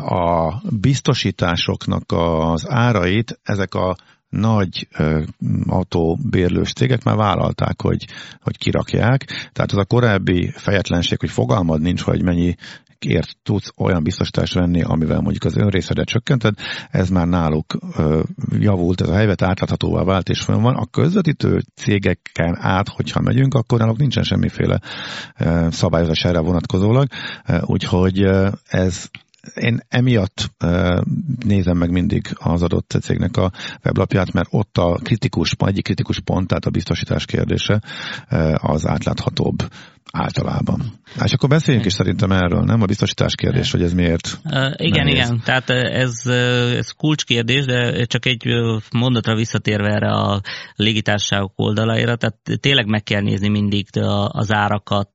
[0.00, 3.96] a biztosításoknak az árait ezek a
[4.28, 4.88] nagy
[5.66, 8.06] autóbérlős cégek már vállalták, hogy,
[8.40, 9.24] hogy kirakják.
[9.52, 12.54] Tehát az a korábbi fejetlenség, hogy fogalmad nincs, hogy mennyi
[13.04, 16.54] ért tudsz olyan biztosítást venni, amivel mondjuk az önrészedet csökkented,
[16.90, 17.78] ez már náluk
[18.50, 20.76] javult, ez a helyzet átláthatóvá vált, és van.
[20.76, 24.80] A közvetítő cégeken át, hogyha megyünk, akkor náluk nincsen semmiféle
[25.68, 27.08] szabályozás erre vonatkozólag,
[27.60, 28.22] úgyhogy
[28.66, 29.10] ez
[29.54, 30.50] én emiatt
[31.44, 33.52] nézem meg mindig az adott cégnek a
[33.84, 37.82] weblapját, mert ott a kritikus, egyik kritikus pont, tehát a biztosítás kérdése
[38.54, 39.62] az átláthatóbb
[40.12, 40.82] általában.
[41.24, 42.82] És akkor beszéljünk is szerintem erről, nem?
[42.82, 45.14] A biztosítás kérdés, hogy ez miért uh, Igen, nehéz.
[45.14, 46.12] igen, tehát ez,
[46.76, 48.44] ez kulcskérdés, de csak egy
[48.92, 50.40] mondatra visszatérve erre a
[50.74, 53.86] légitársaságok oldalaira, tehát tényleg meg kell nézni mindig
[54.28, 55.10] az árakat,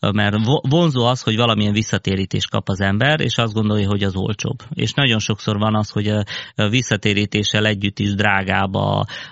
[0.00, 0.36] mert
[0.68, 4.62] vonzó az, hogy valamilyen visszatérítést kap az ember, és azt gondolja, hogy az olcsóbb.
[4.74, 6.08] És nagyon sokszor van az, hogy
[6.54, 8.74] a visszatérítéssel együtt is drágább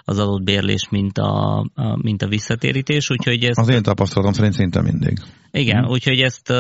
[0.05, 1.65] az adott bérlés, mint a,
[2.03, 3.59] mint a visszatérítés, úgyhogy ez...
[3.59, 5.21] Az én tapasztalatom szerint szinte mindig.
[5.57, 5.91] Igen, hmm.
[5.91, 6.53] úgyhogy ezt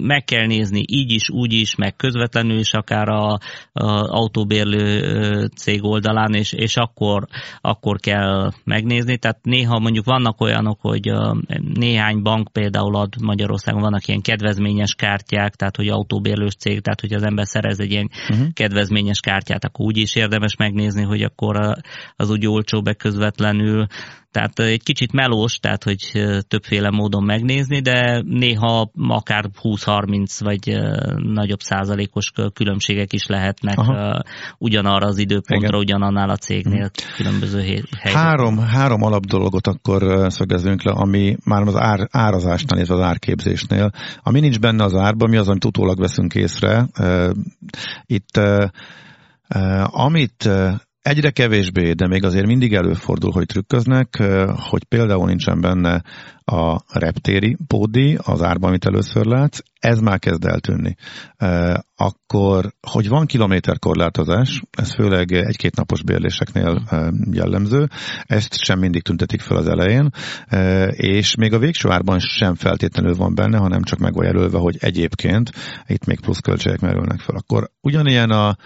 [0.00, 3.32] meg kell nézni így is, úgy is, meg közvetlenül is akár a,
[3.72, 3.86] a
[4.18, 7.26] autóbérlő cég oldalán, és, és akkor,
[7.60, 9.18] akkor kell megnézni.
[9.18, 11.12] Tehát néha mondjuk vannak olyanok, hogy
[11.74, 17.12] néhány bank például ad Magyarországon, vannak ilyen kedvezményes kártyák, tehát hogy autóbérlős cég, tehát hogy
[17.12, 18.52] az ember szerez egy ilyen uh-huh.
[18.52, 21.76] kedvezményes kártyát, akkor úgy is érdemes megnézni, hogy akkor
[22.16, 23.86] az úgy olcsó közvetlenül
[24.36, 25.98] tehát egy kicsit melós, tehát hogy
[26.48, 30.78] többféle módon megnézni, de néha akár 20-30 vagy
[31.16, 34.22] nagyobb százalékos különbségek is lehetnek Aha.
[34.58, 35.80] ugyanarra az időpontra, Igen.
[35.80, 37.14] ugyanannál a cégnél hmm.
[37.16, 38.12] különböző helyzetek.
[38.12, 43.90] Három, három alap dolgot akkor szögezünk le, ami már az ár, árazásnál, és az árképzésnél.
[44.22, 46.88] Ami nincs benne az árban, mi az, amit utólag veszünk észre.
[48.06, 48.40] Itt
[49.84, 50.48] amit
[51.06, 54.22] Egyre kevésbé, de még azért mindig előfordul, hogy trükköznek,
[54.70, 56.02] hogy például nincsen benne
[56.48, 60.96] a reptéri pódi, az árban, amit először látsz, ez már kezd eltűnni.
[61.96, 66.82] Akkor, hogy van kilométerkorlátozás, ez főleg egy-két napos bérléseknél
[67.30, 67.88] jellemző,
[68.22, 70.10] ezt sem mindig tüntetik fel az elején,
[70.90, 74.76] és még a végső árban sem feltétlenül van benne, hanem csak meg van jelölve, hogy
[74.80, 75.50] egyébként
[75.86, 77.36] itt még plusz költségek merülnek fel.
[77.36, 78.56] Akkor ugyanilyen a,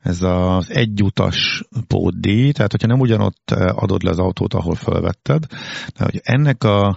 [0.00, 5.46] ez az egyutas pódi, tehát hogyha nem ugyanott adod le az autót, ahol felvetted,
[5.96, 6.96] de hogy ennek a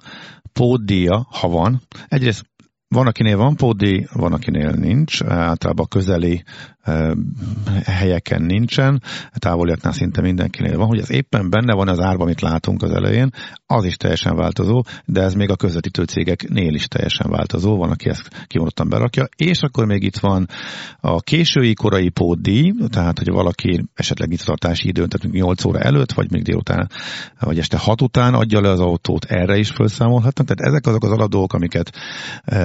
[0.58, 2.46] pódia, ha van, egyrészt
[2.88, 6.44] van, akinél van pódi, van, akinél nincs, általában a közeli
[7.86, 9.02] helyeken nincsen,
[9.34, 13.30] távoliaknál szinte mindenkinél van, hogy ez éppen benne van az árban, amit látunk az elején,
[13.66, 18.10] az is teljesen változó, de ez még a közvetítő cégeknél is teljesen változó, van, aki
[18.10, 20.48] ezt kimondottan berakja, és akkor még itt van
[21.00, 26.12] a késői korai pódi, tehát hogy valaki esetleg itt tartási időn, tehát 8 óra előtt,
[26.12, 26.90] vagy még délután,
[27.40, 31.12] vagy este 6 után adja le az autót, erre is felszámolhatnak, tehát ezek azok az
[31.12, 31.92] alapdolgok, amiket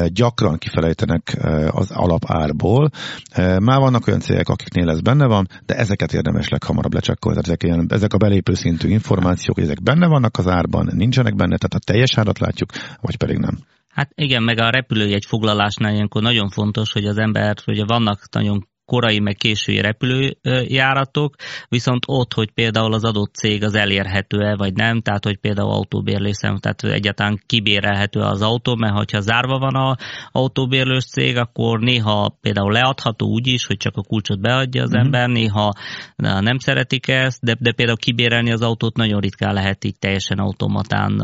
[0.07, 1.37] gyakran kifelejtenek
[1.71, 2.91] az alapárból.
[3.37, 7.39] Már vannak olyan cégek, akiknél ez benne van, de ezeket érdemes leghamarabb lecsekkolni.
[7.43, 11.75] Ezek, ilyen, ezek a belépő szintű információk, ezek benne vannak az árban, nincsenek benne, tehát
[11.75, 12.71] a teljes árat látjuk,
[13.01, 13.59] vagy pedig nem.
[13.89, 18.67] Hát igen, meg a repülőjegy foglalásnál ilyenkor nagyon fontos, hogy az ember, ugye vannak nagyon
[18.85, 21.35] korai meg késői repülőjáratok,
[21.69, 26.59] viszont ott, hogy például az adott cég az elérhető-e vagy nem, tehát hogy például autóbérlészem,
[26.59, 29.97] tehát egyáltalán kibérelhető az autó, mert ha zárva van az
[30.33, 35.05] autóbérlős cég, akkor néha például leadható úgy is, hogy csak a kulcsot beadja az mm-hmm.
[35.05, 35.73] ember, néha
[36.17, 41.17] nem szeretik ezt, de, de például kibérelni az autót nagyon ritkán lehet így teljesen automatán,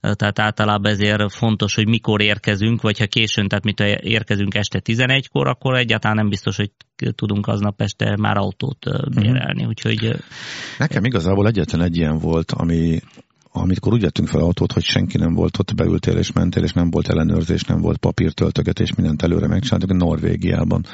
[0.00, 5.46] tehát általában ezért fontos, hogy mikor érkezünk, vagy ha későn, tehát mit érkezünk este 11-kor,
[5.46, 9.68] akkor egyáltalán nem biztos, hogy tudunk aznap este már autót bérelni, uh-huh.
[9.68, 10.16] úgyhogy...
[10.78, 13.00] Nekem igazából egyetlen egy ilyen volt, ami,
[13.56, 16.90] amikor úgy vettünk fel autót, hogy senki nem volt ott, beültél és mentél, és nem
[16.90, 20.84] volt ellenőrzés, nem volt papírtöltögetés, mindent előre megcsináltuk, Norvégiában.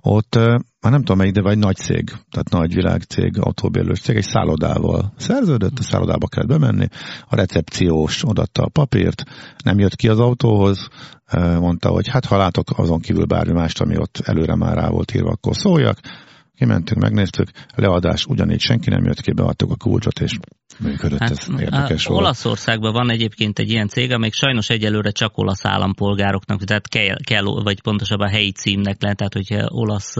[0.00, 0.34] Ott,
[0.80, 5.12] már nem tudom melyik, de vagy nagy cég, tehát nagy világcég, autóbérlős cég, egy szállodával
[5.16, 6.86] szerződött, a szállodába kellett bemenni,
[7.28, 9.22] a recepciós odatta a papírt,
[9.64, 10.88] nem jött ki az autóhoz,
[11.60, 15.14] mondta, hogy hát ha látok azon kívül bármi mást, ami ott előre már rá volt
[15.14, 15.98] írva, akkor szóljak,
[16.56, 20.38] kimentünk, megnéztük, leadás ugyanígy senki nem jött ki, beadtuk a kulcsot, és
[20.78, 22.20] működött, hát, ez érdekes volt.
[22.20, 27.44] Olaszországban van egyébként egy ilyen cég, amelyik sajnos egyelőre csak olasz állampolgároknak, tehát kell, kell
[27.44, 30.14] vagy pontosabban helyi címnek lehet, tehát hogyha olasz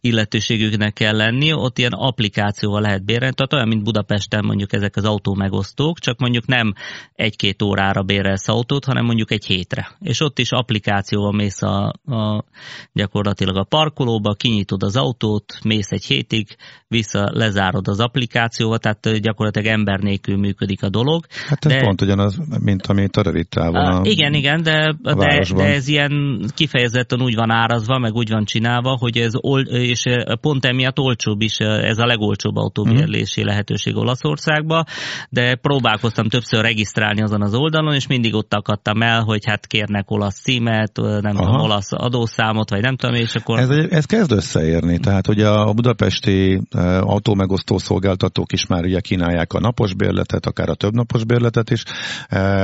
[0.00, 5.04] illetőségüknek kell lenni, ott ilyen applikációval lehet bérelni, tehát olyan, mint Budapesten mondjuk ezek az
[5.04, 6.72] autómegosztók, csak mondjuk nem
[7.14, 9.90] egy-két órára bérelsz autót, hanem mondjuk egy hétre.
[10.00, 12.44] És ott is applikációval mész a, a
[12.92, 16.46] gyakorlatilag a parkolóba, kinyitod az autót, mész egy hétig,
[16.88, 21.24] vissza lezárod az applikációval, tehát gyakorlatilag ember nélkül működik a dolog.
[21.48, 25.44] Hát ez de, pont ugyanaz, mint amit a rövid távon a, Igen, igen, de, de,
[25.54, 30.02] de ez ilyen kifejezetten úgy van árazva, meg úgy van csinálva, hogy ez ol, és
[30.40, 33.46] pont emiatt olcsóbb is, ez a legolcsóbb autóbérlési uh-huh.
[33.46, 34.84] lehetőség Olaszországba,
[35.30, 40.10] de próbálkoztam többször regisztrálni azon az oldalon, és mindig ott akadtam el, hogy hát kérnek
[40.10, 41.44] olasz címet, nem Aha.
[41.44, 43.58] tudom, olasz adószámot, vagy nem tudom, és akkor...
[43.58, 46.60] Ez, ez kezd összeérni, tehát hogy a budapesti
[47.00, 51.82] autómegosztó szolgáltatók is már ugye kínálják a napos bérletet, akár a több napos bérletet is.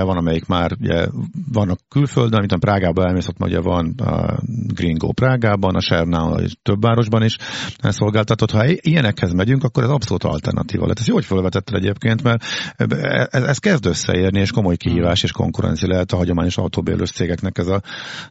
[0.03, 1.07] Van, amelyik már ugye
[1.53, 4.35] vannak külföldön, mint a Prágában elmész, ott ugye van a
[4.75, 7.37] Gringo Prágában, a Sernál több városban is
[7.79, 8.51] szolgáltatott.
[8.51, 10.99] Ha ilyenekhez megyünk, akkor ez abszolút alternatíva lett.
[10.99, 12.45] Ez jó, hogy felvetetted egyébként, mert
[13.31, 17.67] ez, ez kezd összeérni, és komoly kihívás és konkurencia lehet a hagyományos autóbérlős cégeknek ez
[17.67, 17.81] a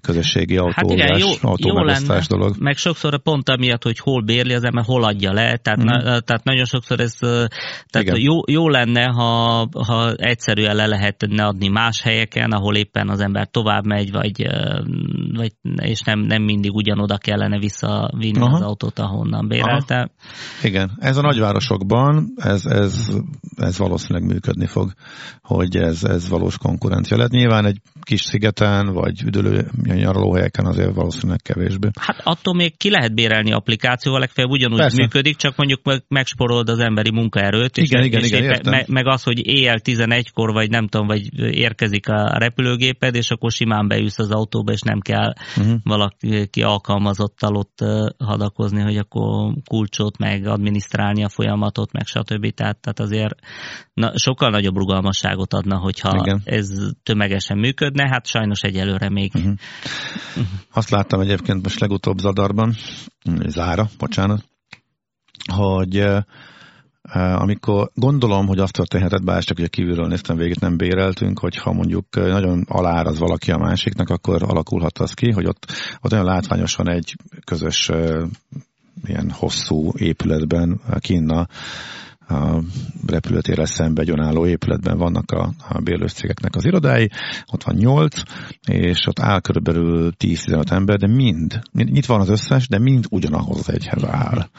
[0.02, 2.56] közösségi autó, hát igen, jó, jó lenne, dolog.
[2.60, 5.86] Meg sokszor pont amiatt, hogy hol bérli az ember, hol adja le, tehát, mm.
[5.86, 7.18] na, tehát nagyon sokszor ez
[7.88, 13.20] tehát jó, jó lenne, ha, ha egyszerűen le lehetne adni más helyeken, ahol éppen az
[13.20, 14.48] ember tovább megy, vagy,
[15.34, 18.56] vagy és nem, nem mindig ugyanoda kellene visszavinni Aha.
[18.56, 19.96] az autót, ahonnan bérelte.
[19.96, 20.68] Aha.
[20.68, 23.10] Igen, ez a nagyvárosokban, ez, ez,
[23.56, 24.92] ez valószínűleg működni fog,
[25.42, 27.32] hogy ez, ez valós konkurencia lehet.
[27.32, 31.90] Nyilván egy kis szigeten, vagy üdülő nyaralóhelyeken azért valószínűleg kevésbé.
[32.00, 35.02] Hát attól még ki lehet bérelni applikációval, legfeljebb ugyanúgy Persze.
[35.02, 37.78] működik, csak mondjuk meg, megsporolod az emberi munkaerőt.
[37.78, 38.72] Igen, és, igen, és igen, értem.
[38.74, 43.52] meg, meg az, hogy éjjel 11-kor, vagy nem tudom, vagy érkezik a repülőgéped, és akkor
[43.52, 45.76] simán beülsz az autóba, és nem kell uh-huh.
[45.84, 47.78] valaki alkalmazottal ott
[48.18, 52.54] hadakozni, hogy akkor kulcsot, meg adminisztrálni a folyamatot, meg stb.
[52.54, 53.36] Tehát, tehát azért
[53.94, 56.42] na, sokkal nagyobb rugalmasságot adna, hogyha igen.
[56.44, 56.68] ez
[57.04, 57.58] tömegesen
[57.92, 59.32] működne, hát sajnos egyelőre még.
[59.36, 59.54] Uh-huh.
[60.30, 60.46] Uh-huh.
[60.74, 62.76] Azt láttam egyébként most legutóbb Zadarban,
[63.48, 64.44] Zára, bocsánat,
[65.54, 66.06] hogy
[67.14, 72.06] amikor gondolom, hogy azt történhetett, bár csak ugye kívülről néztem végét, nem béreltünk, hogyha mondjuk
[72.16, 77.16] nagyon aláraz valaki a másiknak, akkor alakulhat az ki, hogy ott, ott olyan látványosan egy
[77.44, 77.90] közös
[79.04, 81.48] ilyen hosszú épületben kinna
[82.32, 82.64] a
[83.08, 86.14] repülőtérrel szembe egy önálló épületben vannak a, a bérlős
[86.52, 87.10] az irodái,
[87.52, 88.22] ott van nyolc,
[88.68, 93.60] és ott áll körülbelül 10-15 ember, de mind, mind, van az összes, de mind ugyanahoz
[93.60, 94.50] az egyhez áll.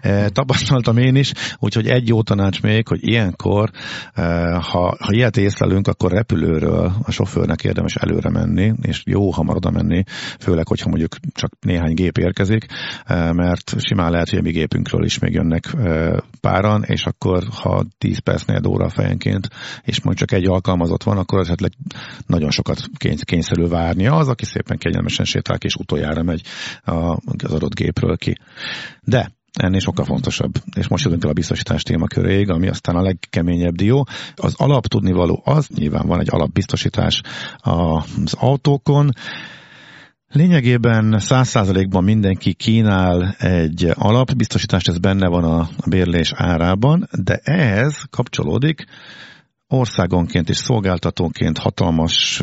[0.00, 3.70] E, tapasztaltam én is, úgyhogy egy jó tanács még, hogy ilyenkor,
[4.14, 9.56] e, ha, ha ilyet észlelünk, akkor repülőről a sofőrnek érdemes előre menni, és jó hamar
[9.56, 10.02] oda menni,
[10.38, 12.66] főleg, hogyha mondjuk csak néhány gép érkezik,
[13.04, 17.13] e, mert simán lehet, hogy a mi gépünkről is még jönnek e, páran, és akkor
[17.50, 19.48] ha 10 percnél óra fejenként,
[19.82, 21.72] és majd csak egy alkalmazott van, akkor esetleg
[22.26, 22.82] nagyon sokat
[23.24, 26.42] kényszerül várnia az, aki szépen kegyelmesen sétál és utoljára megy
[27.36, 28.38] az adott gépről ki.
[29.02, 30.52] De ennél sokkal fontosabb.
[30.76, 34.06] És most jövünk el a biztosítás témaköréig, ami aztán a legkeményebb dió.
[34.34, 37.20] Az alap tudnivaló az, nyilván van egy alapbiztosítás
[37.56, 39.10] az autókon,
[40.34, 48.84] Lényegében 100%-ban mindenki kínál egy alapbiztosítást, ez benne van a bérlés árában, de ehhez kapcsolódik
[49.68, 52.42] országonként és szolgáltatónként hatalmas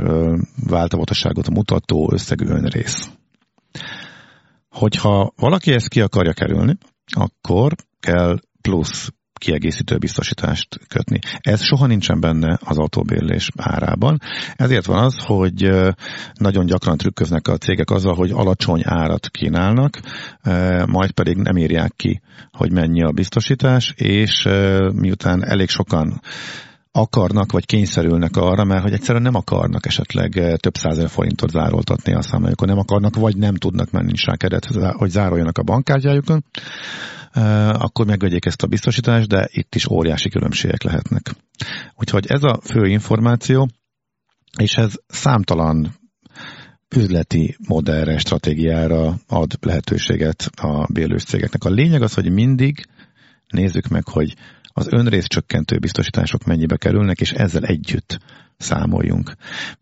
[0.67, 3.09] változatosságot mutató összegű önrész.
[4.69, 11.19] Hogyha valaki ezt ki akarja kerülni, akkor kell plusz kiegészítő biztosítást kötni.
[11.39, 14.19] Ez soha nincsen benne az autóbérlés árában.
[14.55, 15.69] Ezért van az, hogy
[16.33, 19.99] nagyon gyakran trükköznek a cégek azzal, hogy alacsony árat kínálnak,
[20.85, 24.47] majd pedig nem írják ki, hogy mennyi a biztosítás, és
[24.93, 26.21] miután elég sokan
[26.91, 32.21] akarnak, vagy kényszerülnek arra, mert hogy egyszerűen nem akarnak esetleg több százer forintot zároltatni a
[32.21, 34.65] számlájukon, nem akarnak, vagy nem tudnak menni rá keret,
[34.97, 36.43] hogy zároljanak a bankkártyájukon,
[37.73, 41.35] akkor megvegyék ezt a biztosítást, de itt is óriási különbségek lehetnek.
[41.95, 43.69] Úgyhogy ez a fő információ,
[44.57, 45.99] és ez számtalan
[46.95, 51.63] üzleti modellre, stratégiára ad lehetőséget a bélős cégeknek.
[51.63, 52.85] A lényeg az, hogy mindig
[53.47, 54.35] nézzük meg, hogy
[54.73, 58.19] az önrész csökkentő biztosítások mennyibe kerülnek, és ezzel együtt
[58.57, 59.35] számoljunk.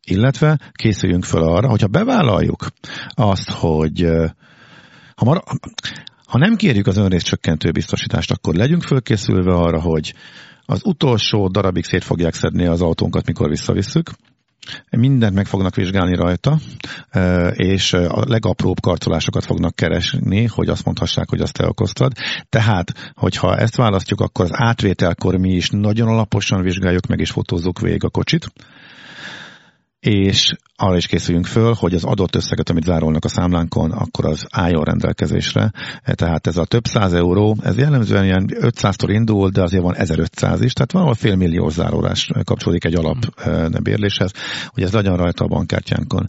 [0.04, 2.68] Illetve készüljünk fel arra, hogyha bevállaljuk
[3.10, 4.08] azt, hogy
[5.16, 5.44] ha, mar-
[6.30, 10.14] ha nem kérjük az önrész csökkentő biztosítást, akkor legyünk fölkészülve arra, hogy
[10.66, 14.10] az utolsó darabig szét fogják szedni az autónkat, mikor visszavisszük,
[14.90, 16.58] mindent meg fognak vizsgálni rajta,
[17.52, 22.12] és a legapróbb karcolásokat fognak keresni, hogy azt mondhassák, hogy azt te okoztad.
[22.50, 27.80] Tehát, hogyha ezt választjuk, akkor az átvételkor mi is nagyon alaposan vizsgáljuk meg és fotózzuk
[27.80, 28.52] végig a kocsit,
[30.00, 34.46] és arra is készüljünk föl, hogy az adott összeget, amit zárolnak a számlánkon, akkor az
[34.50, 35.72] álljon rendelkezésre.
[36.04, 40.62] Tehát ez a több száz euró, ez jellemzően ilyen 500-tól indul, de azért van 1500
[40.62, 43.18] is, tehát valahol fél millió zárólás kapcsolódik egy alap
[43.84, 44.32] bérléshez,
[44.68, 46.28] hogy ez legyen rajta a bankkártyánkon.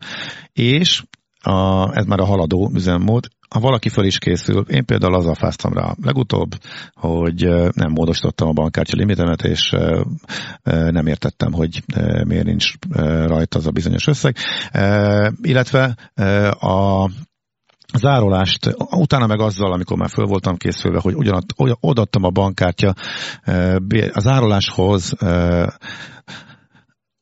[0.53, 1.03] És
[1.41, 5.73] a, ez már a haladó üzemmód, ha valaki fel is készül, én például azzal fáztam
[5.73, 6.51] rá legutóbb,
[6.95, 9.71] hogy nem módosítottam a bankkártya limitemet, és
[10.65, 11.83] nem értettem, hogy
[12.25, 12.73] miért nincs
[13.27, 14.37] rajta az a bizonyos összeg.
[15.43, 15.97] Illetve
[16.61, 17.11] a
[17.99, 21.45] zárolást, utána meg azzal, amikor már föl voltam készülve, hogy ugyanat,
[21.81, 22.95] odaadtam a bankkártya
[24.13, 25.13] a zároláshoz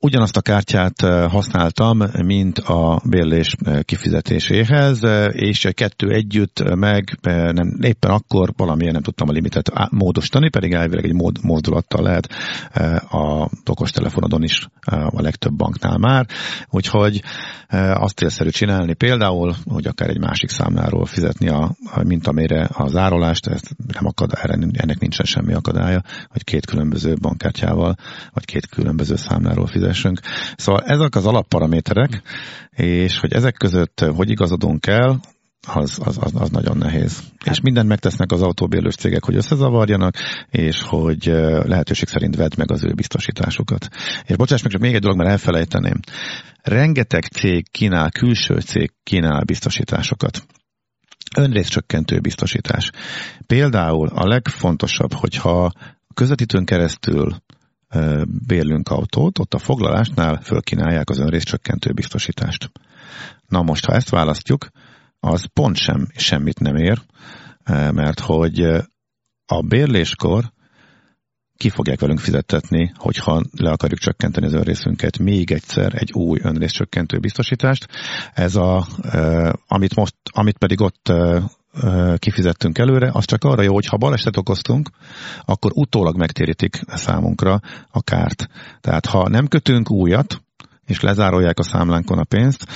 [0.00, 7.18] Ugyanazt a kártyát használtam, mint a bérlés kifizetéséhez, és a kettő együtt meg
[7.52, 12.28] nem, éppen akkor valamilyen nem tudtam a limitet módosítani, pedig elvileg egy mód, mozdulattal lehet
[13.10, 16.26] a okostelefonodon is a legtöbb banknál már,
[16.70, 17.22] úgyhogy
[17.94, 23.46] azt élszerű csinálni például, hogy akár egy másik számláról fizetni, a, mint amire a zárolást,
[23.46, 24.32] ez nem akad,
[24.72, 27.94] ennek nincsen semmi akadálya, hogy két különböző bankkártyával,
[28.32, 30.20] vagy két különböző számláról fizet fizessünk.
[30.56, 32.22] Szóval ezek az alapparaméterek,
[32.70, 35.20] és hogy ezek között hogy igazodunk el,
[35.66, 37.22] az, az, az, az nagyon nehéz.
[37.44, 40.14] És mindent megtesznek az autóbérlős cégek, hogy összezavarjanak,
[40.50, 41.24] és hogy
[41.64, 43.88] lehetőség szerint vedd meg az ő biztosításukat.
[44.26, 46.00] És bocsáss meg, csak még egy dolog, mert elfelejteném.
[46.62, 50.46] Rengeteg cég kínál, külső cég kínál biztosításokat.
[51.36, 52.90] Önrészcsökkentő biztosítás.
[53.46, 55.72] Például a legfontosabb, hogyha
[56.14, 57.36] közvetítőn keresztül
[58.46, 62.70] bérlünk autót, ott a foglalásnál fölkínálják az önrészcsökkentő biztosítást.
[63.48, 64.68] Na most, ha ezt választjuk,
[65.20, 67.02] az pont sem, semmit nem ér,
[67.90, 68.60] mert hogy
[69.46, 70.52] a bérléskor
[71.56, 77.18] ki fogják velünk fizettetni, hogyha le akarjuk csökkenteni az önrészünket, még egyszer egy új önrészcsökkentő
[77.18, 77.88] biztosítást.
[78.34, 78.86] Ez a,
[79.66, 81.12] amit, most, amit pedig ott
[82.16, 84.90] kifizettünk előre, az csak arra jó, hogy ha baleset okoztunk,
[85.44, 87.60] akkor utólag megtérítik számunkra
[87.90, 88.48] a kárt.
[88.80, 90.42] Tehát ha nem kötünk újat,
[90.86, 92.66] és lezárolják a számlánkon a pénzt,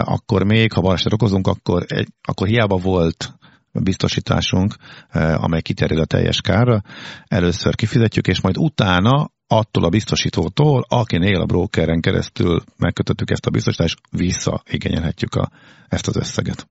[0.00, 3.34] akkor még, ha baleset okozunk, akkor, egy, akkor hiába volt
[3.72, 4.74] biztosításunk,
[5.12, 6.82] amely kiterjed a teljes kárra,
[7.24, 13.50] először kifizetjük, és majd utána attól a biztosítótól, akinél a brokeren keresztül megkötöttük ezt a
[13.50, 15.50] biztosítást, visszaigényelhetjük a,
[15.88, 16.66] ezt az összeget.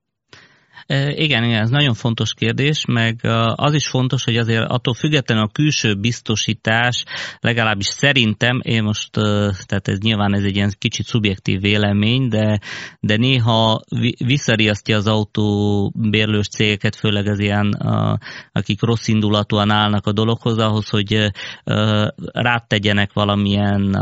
[0.88, 3.20] Igen, igen, ez nagyon fontos kérdés, meg
[3.56, 7.04] az is fontos, hogy azért attól függetlenül a külső biztosítás,
[7.40, 9.12] legalábbis szerintem, én most,
[9.66, 12.60] tehát ez nyilván ez egy ilyen kicsit szubjektív vélemény, de,
[13.00, 13.82] de néha
[14.18, 17.72] visszariasztja az autóbérlős cégeket, főleg az ilyen,
[18.52, 21.32] akik rossz indulatúan állnak a dologhoz, ahhoz, hogy
[22.34, 23.98] rátegyenek valamilyen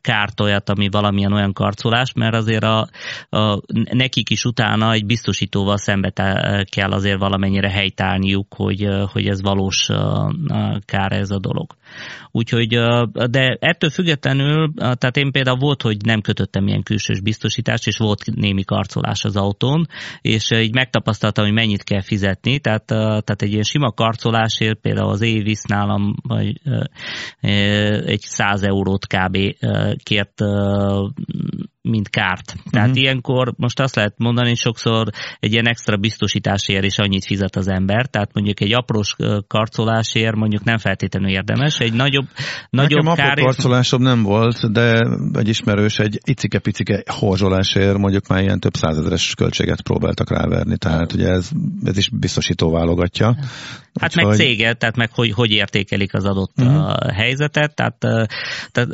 [0.00, 2.88] kárt olyat, ami valamilyen olyan karcolás, mert azért a,
[3.28, 6.12] a, nekik is utána egy biztosítóval szembe
[6.64, 9.88] kell azért valamennyire helytállniuk, hogy, hogy ez valós
[10.84, 11.74] kár ez a dolog.
[12.30, 12.68] Úgyhogy,
[13.30, 18.34] de ettől függetlenül, tehát én például volt, hogy nem kötöttem ilyen külsős biztosítást, és volt
[18.34, 19.86] némi karcolás az autón,
[20.20, 25.20] és így megtapasztaltam, hogy mennyit kell fizetni, tehát, tehát egy ilyen sima karcolásért például az
[25.20, 26.60] Évisz nálam vagy
[28.04, 29.38] egy 100 eurót kb.
[30.02, 30.42] kért
[31.82, 32.54] mint kárt.
[32.70, 33.02] Tehát uh-huh.
[33.02, 35.08] ilyenkor most azt lehet mondani, sokszor
[35.40, 39.16] egy ilyen extra biztosításért is annyit fizet az ember, tehát mondjuk egy aprós
[39.46, 42.26] karcolásért mondjuk nem feltétlenül érdemes, egy nagyobb,
[42.70, 43.38] nagyobb Nekem kár...
[43.38, 49.82] karcolásom nem volt, de egy ismerős egy icike-picike horzsolásért mondjuk már ilyen több százezeres költséget
[49.82, 51.50] próbáltak ráverni, tehát ugye ez,
[51.84, 53.36] ez is biztosító válogatja.
[54.00, 54.24] Hát Úgyhogy...
[54.24, 57.10] meg cége, tehát meg hogy, hogy értékelik az adott uh-huh.
[57.12, 57.98] helyzetet, tehát,
[58.72, 58.88] tehát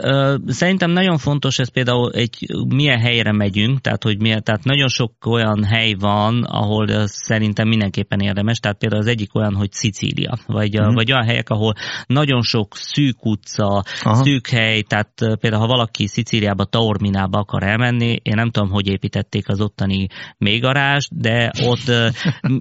[0.47, 2.47] szerintem nagyon fontos ez például egy
[2.77, 8.20] milyen helyre megyünk, tehát hogy milyen, tehát nagyon sok olyan hely van, ahol szerintem mindenképpen
[8.20, 10.95] érdemes, tehát például az egyik olyan, hogy Szicília, vagy, uh-huh.
[10.95, 11.74] vagy olyan helyek, ahol
[12.07, 14.14] nagyon sok szűk utca, Aha.
[14.14, 19.49] szűk hely, tehát például ha valaki Szicíliába, Taorminába akar elmenni, én nem tudom, hogy építették
[19.49, 20.07] az ottani
[20.39, 22.14] mélygarást, de ott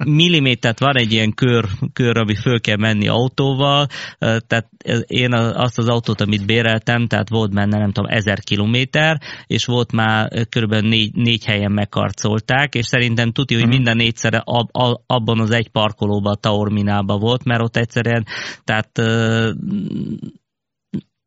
[0.05, 3.88] millimétert van egy ilyen kör, kör, ami föl kell menni autóval,
[4.20, 4.70] tehát
[5.05, 9.91] én azt az autót, amit béreltem, tehát volt benne nem tudom, ezer kilométer, és volt
[9.91, 10.05] már
[10.49, 13.78] körülbelül négy, négy helyen megkarcolták, és szerintem tudja, hogy uh-huh.
[13.78, 14.70] minden négyszer ab,
[15.06, 18.26] abban az egy parkolóban, a Taorminában volt, mert ott egyszerűen,
[18.64, 18.89] tehát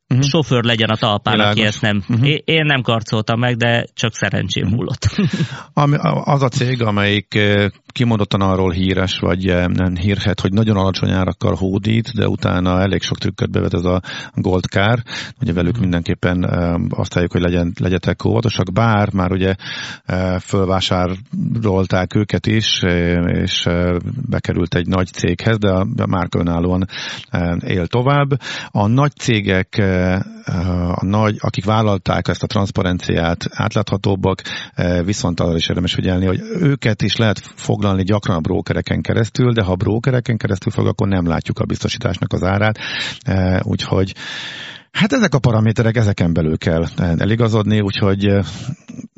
[0.09, 0.27] uh-huh.
[0.27, 1.59] sofőr legyen a talpán, Világos.
[1.59, 2.03] aki ezt nem...
[2.09, 2.29] Uh-huh.
[2.45, 4.79] Én nem karcoltam meg, de csak szerencsém uh-huh.
[4.79, 5.07] múlott.
[5.83, 7.39] Ami, az a cég, amelyik
[7.87, 13.19] kimondottan arról híres, vagy nem hírhet, hogy nagyon alacsony árakkal hódít, de utána elég sok
[13.19, 14.01] trükköt bevet ez a
[14.35, 15.03] Gold Car.
[15.41, 15.83] Ugye velük uh-huh.
[15.83, 16.45] mindenképpen
[16.91, 19.55] azt halljuk, hogy legyen, legyetek óvatosak, bár már ugye
[20.41, 22.83] fölvásárolták őket is,
[23.27, 23.69] és
[24.29, 25.71] bekerült egy nagy céghez, de
[26.03, 26.87] a márka önállóan
[27.59, 28.29] él tovább.
[28.71, 29.77] A nagy cégek
[30.95, 34.43] a nagy, akik vállalták ezt a transzparenciát, átláthatóbbak,
[35.05, 39.63] viszont arra is érdemes figyelni, hogy őket is lehet foglalni gyakran a brókereken keresztül, de
[39.63, 42.79] ha a brókereken keresztül fog, akkor nem látjuk a biztosításnak az árát,
[43.63, 44.15] úgyhogy
[44.93, 48.25] Hát ezek a paraméterek, ezeken belül kell eligazodni, úgyhogy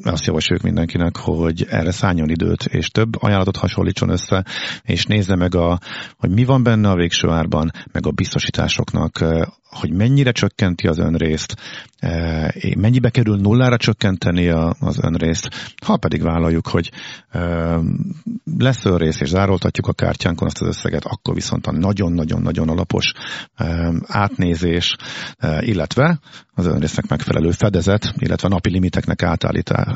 [0.03, 4.45] azt javasoljuk mindenkinek, hogy erre szálljon időt, és több ajánlatot hasonlítson össze,
[4.83, 5.78] és nézze meg, a,
[6.16, 9.24] hogy mi van benne a végső árban, meg a biztosításoknak
[9.71, 11.57] hogy mennyire csökkenti az önrészt,
[11.99, 14.49] e, mennyibe kerül nullára csökkenteni
[14.79, 15.49] az önrészt,
[15.85, 16.91] ha pedig vállaljuk, hogy
[17.29, 17.41] e,
[18.59, 23.12] lesz önrész és zároltatjuk a kártyánkon azt az összeget, akkor viszont a nagyon-nagyon-nagyon alapos
[23.55, 24.97] e, átnézés,
[25.61, 26.18] illetve
[26.55, 29.23] az önrésznek megfelelő fedezet, illetve napi limiteknek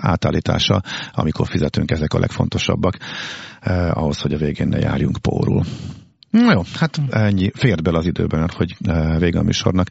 [0.01, 2.99] átállítása, amikor fizetünk, ezek a legfontosabbak
[3.91, 5.65] ahhoz, hogy a végén ne járjunk pórul.
[6.43, 7.51] Na jó, hát ennyi.
[7.55, 9.89] Fért bele az időben, hogy eh, vége a műsornak.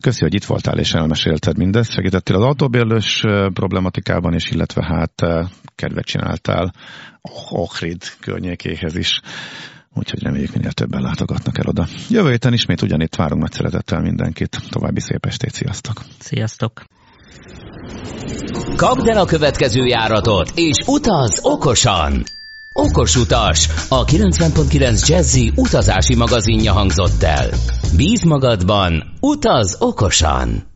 [0.00, 1.90] Köszi, hogy itt voltál és elmesélted mindezt.
[1.90, 6.72] Segítettél az autóbérlős eh, problematikában is, illetve hát eh, kedvet csináltál
[7.50, 9.20] Ohrid környékéhez is.
[9.94, 11.86] Úgyhogy reméljük minél többen látogatnak el oda.
[12.08, 14.60] Jövő héten ismét ugyanitt várunk nagy szeretettel mindenkit.
[14.70, 16.02] További szép estét, sziasztok!
[16.18, 16.84] Sziasztok!
[18.76, 22.22] Kapd el a következő járatot, és utaz okosan!
[22.74, 27.50] Okos utas, a 90.9 Jazzy utazási magazinja hangzott el.
[27.96, 30.71] Bíz magadban, utaz okosan!